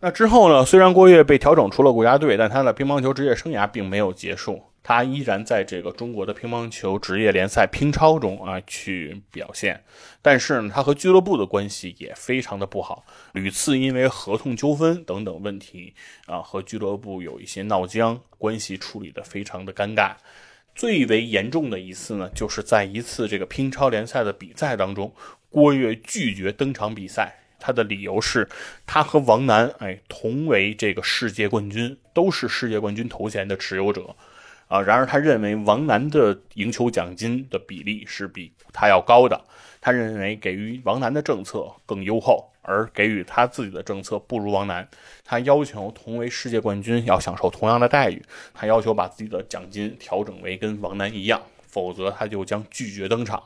[0.00, 4.62] 那之后呢，虽然郭跃被调整出了国家队，但他的乒乓球职业生涯并没有结束。
[4.86, 9.82] 他依然在这个中国的乒乓球职业联赛乒超中啊去表现，
[10.20, 15.94] 但是呢，他和俱乐部的关系也非常的不好，屡次因为合同纠纷等等问题
[16.26, 20.16] 啊和俱乐部有一些闹僵，关系处理的非常的尴尬。
[20.74, 25.14] 最为严重的一次呢，就是在一次这个乒超联赛的比赛当中，
[25.48, 28.46] 郭跃拒绝登场比赛，他的理由是，
[28.84, 34.14] 他和王楠哎同为这个世界冠军，都是世界冠军头衔的持有者。
[34.68, 39.40] 啊，然而他认为王楠的赢球奖金的比例是比他要高的，
[39.80, 44.88] 他认为给予王楠的政策更优厚，而给予他自己的政策不如王楠。
[45.24, 53.42] 他要求同为世界冠军要享受同样的待遇，他要求把自己的奖金调整为跟王楠一样，否则他就将拒绝登场。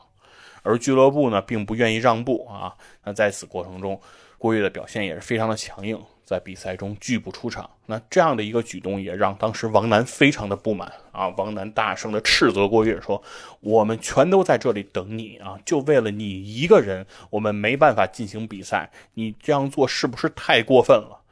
[0.61, 2.75] 而俱乐部呢，并不愿意让步啊。
[3.03, 3.99] 那在此过程中，
[4.37, 6.01] 郭跃的表现也是非常的强硬。
[6.29, 11.27] 在比赛中拒不出场，那这样的一个举动也让当时王楠非常的不满啊！
[11.29, 13.19] 王楠大声的斥责郭跃说
[13.61, 18.91] ：“我们全都在这里等你啊，就为了你一个人，我们没办法进行比赛。
[19.15, 21.25] 你这样做是不是太过分了？”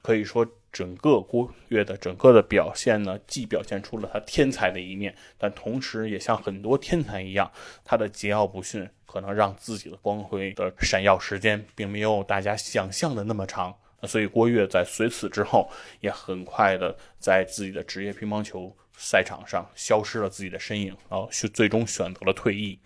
[0.00, 7.50] 可以说，整个郭跃的整个的表现呢，既表现出了他天才的一面，但同时也像很多天才一样，
[7.84, 13.74] 他的桀骜不驯可能让自己的光辉的闪耀时间并没有大家想象的那么长。
[14.06, 22.78] 所以郭跃在随此之后，也很快的在自己的职业乒乓球赛场上消失了自己的身影，然后最终选择了退役。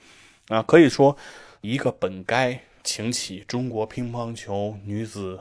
[0.49, 1.16] 啊，可以说，
[1.61, 5.41] 一个本该擎起中国乒乓球女子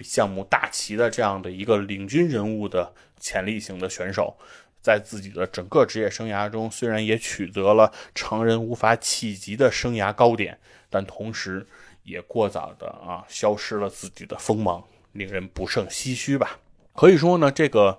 [0.00, 4.38] 项目大旗的这样的一个领军人物的潜力型的选手，
[4.80, 10.58] 在自己的整个职业生涯中，虽然也取得了常人无法企及的生涯高点，
[10.88, 11.66] 但同时
[12.04, 14.82] 也过早的啊消失了自己的锋芒。
[15.18, 16.58] 令人不胜唏嘘吧？
[16.94, 17.98] 可以说呢，这个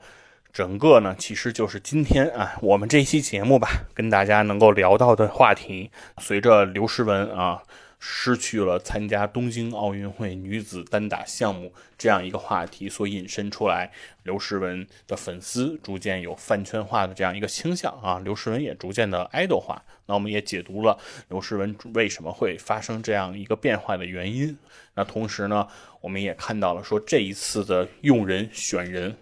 [0.51, 7.61] 整个呢，其实就是今天啊，我们这期节目吧，跟大家能够聊到的话题，随着刘诗雯啊。
[7.99, 13.91] 失去了参加东京奥运会女子单打项目这样一个话题所引申出来，
[14.23, 19.83] 刘诗雯的粉丝逐渐有饭圈化的这样一个倾向啊，刘诗雯也逐渐的爱豆化。
[20.05, 20.97] 那我们也解读了
[21.27, 24.57] 刘诗雯为什么会发生这样一个变化的原因。
[24.95, 25.67] 那同时呢，
[25.99, 29.15] 我们也看到了说这一次的用人选人，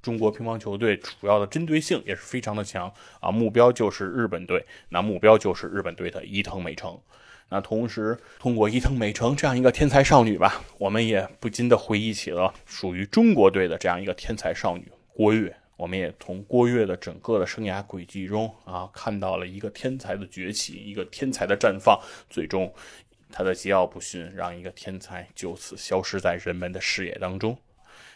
[0.00, 6.98] 中国乒乓球队主要的针对性也是非常的强啊，目标就是日本队，那目标就是日本队的伊藤美诚。
[7.50, 15.54] 那同时，通过伊藤美诚这样一个天才少女吧，我们也不禁的回忆起了属于中国队的这样一个天才少女郭跃。
[15.76, 21.98] 我们也从郭跃的整个的生涯轨迹中啊，看到了一个天才的崛起，一个天才的绽放。
[22.28, 22.72] 最终，
[23.32, 27.56] 他的桀骜不驯让一个天才就此消失在人们的视野当中。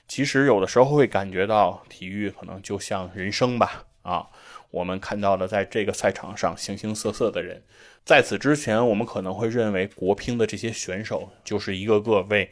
[0.07, 4.29] 其实，有的时候会感觉到体育可能就像人生吧，啊。
[4.75, 7.63] 我们看到了，在这个赛场上形形色色的人。
[8.05, 12.51] 在此之前，我们可能会认为国乒的这些选手就是一个个为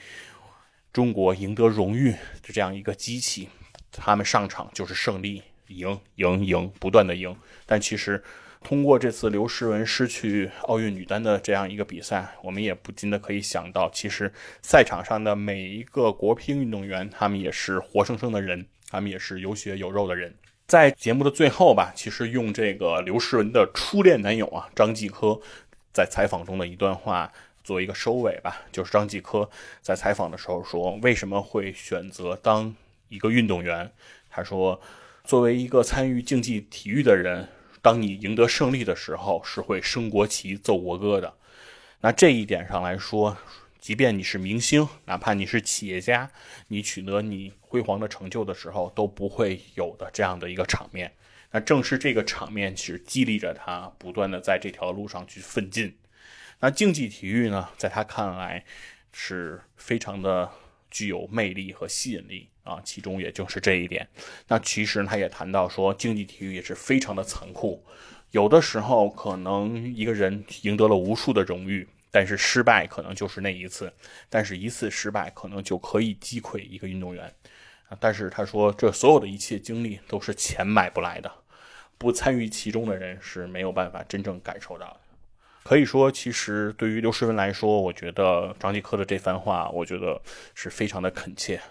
[0.93, 3.49] 中国赢得荣誉的这样一个机器，
[3.91, 7.37] 他们上场就是胜利，赢赢赢，不断的赢。
[7.67, 8.23] 但其实，
[8.63, 20.33] 通过这次刘诗雯失去奥运女单的这样一个比赛，我们也不禁的可以想到，其实赛场上的每一个国乒运动员，他们也是活生生的人，他们也是有血有肉的人。
[20.67, 25.39] 在节目的最后吧，其实用这个刘诗雯的初恋男友啊张继科
[25.93, 27.31] 在采访中的一段话
[27.63, 28.63] 做一个收尾吧。
[28.73, 29.51] 就是张继科
[29.83, 32.75] 在采访的时候说，为什么会选择当
[33.09, 33.93] 一个运动员？
[34.31, 34.81] 他说，
[35.25, 37.49] 作为一个参与竞技体育的人，
[37.83, 41.35] 当你赢得胜利的时候，是会升国旗、奏国歌的。
[42.01, 43.37] 那这一点上来说。
[43.83, 46.31] 即便你是明星，哪怕你是企业家，
[46.69, 51.13] 你取得你辉煌的成就的时候，都不会有的这样的一个场面。
[51.51, 55.97] 那正是这个场面，其实激励着他不断的在这条路上去奋进。
[56.61, 58.65] 那竞技体育呢，在他看来
[59.13, 60.49] 是非常的
[60.89, 64.09] 具有魅力和吸引力啊，其中也就是这一点。
[64.47, 67.85] 那其实他也谈到说，竞技体育也是非常的残酷，
[68.31, 71.89] 有的时候可能一个人赢得了无数的荣誉。
[72.13, 73.93] 但是失败可能就是那一次，
[74.29, 77.25] 但是一次失败可能就可以击溃一个运动员
[77.89, 77.97] 啊！
[77.99, 81.33] 但是他说，这所有的一切经历都是钱买不来的，
[81.97, 85.01] 不参与其中的人是没有办法真正感受到的。
[85.65, 90.21] 可以说，其实对于刘诗雯来说，我觉得张继科的这番话，我觉得
[90.55, 91.63] 是非常的恳切。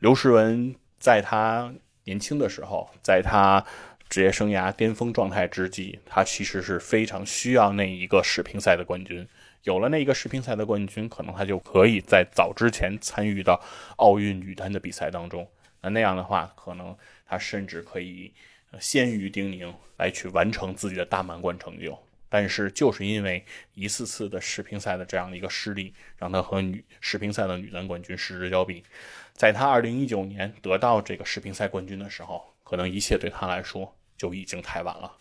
[0.00, 1.72] 刘诗雯在她
[2.04, 3.64] 年轻的时候，在她
[4.10, 9.26] 职业生涯巅峰状态之际，她其实是非常需要那一个世乒赛的冠军。
[9.62, 13.60] 有了那一个世乒赛的冠军，可能他就可以在早之前参与到
[13.96, 15.46] 奥运女单的比赛当中。
[15.82, 16.96] 那那样的话，可能
[17.26, 18.32] 他甚至可以
[18.78, 21.98] 先于丁宁来去完成自己的大满贯成就。
[22.32, 23.44] 但是就是因为
[23.74, 28.84] 一次次的世乒赛的这样的一个失利，让他和女世乒赛的女单冠军失之交臂。
[29.32, 35.16] 在他2019年得到这个世乒赛冠军的时候，可能一切对他来说就已经太晚了。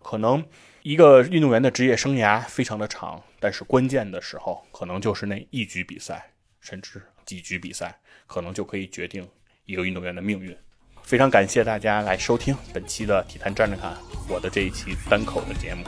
[0.00, 0.46] 可能
[0.84, 9.26] 一个运动员的职业生涯非常的长，但是关键的时候，可能就是那一局比赛，甚至几局比赛，可能就可以决定
[9.64, 10.54] 一个运动员的命运。
[11.02, 13.96] 非常感谢大家来收听本期的体坛站着看
[14.28, 15.84] 我的这一期单口的节目，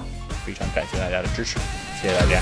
[0.47, 1.59] 非常感谢大家的支持，
[2.01, 2.41] 谢谢大家。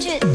[0.00, 0.29] 这感觉真好。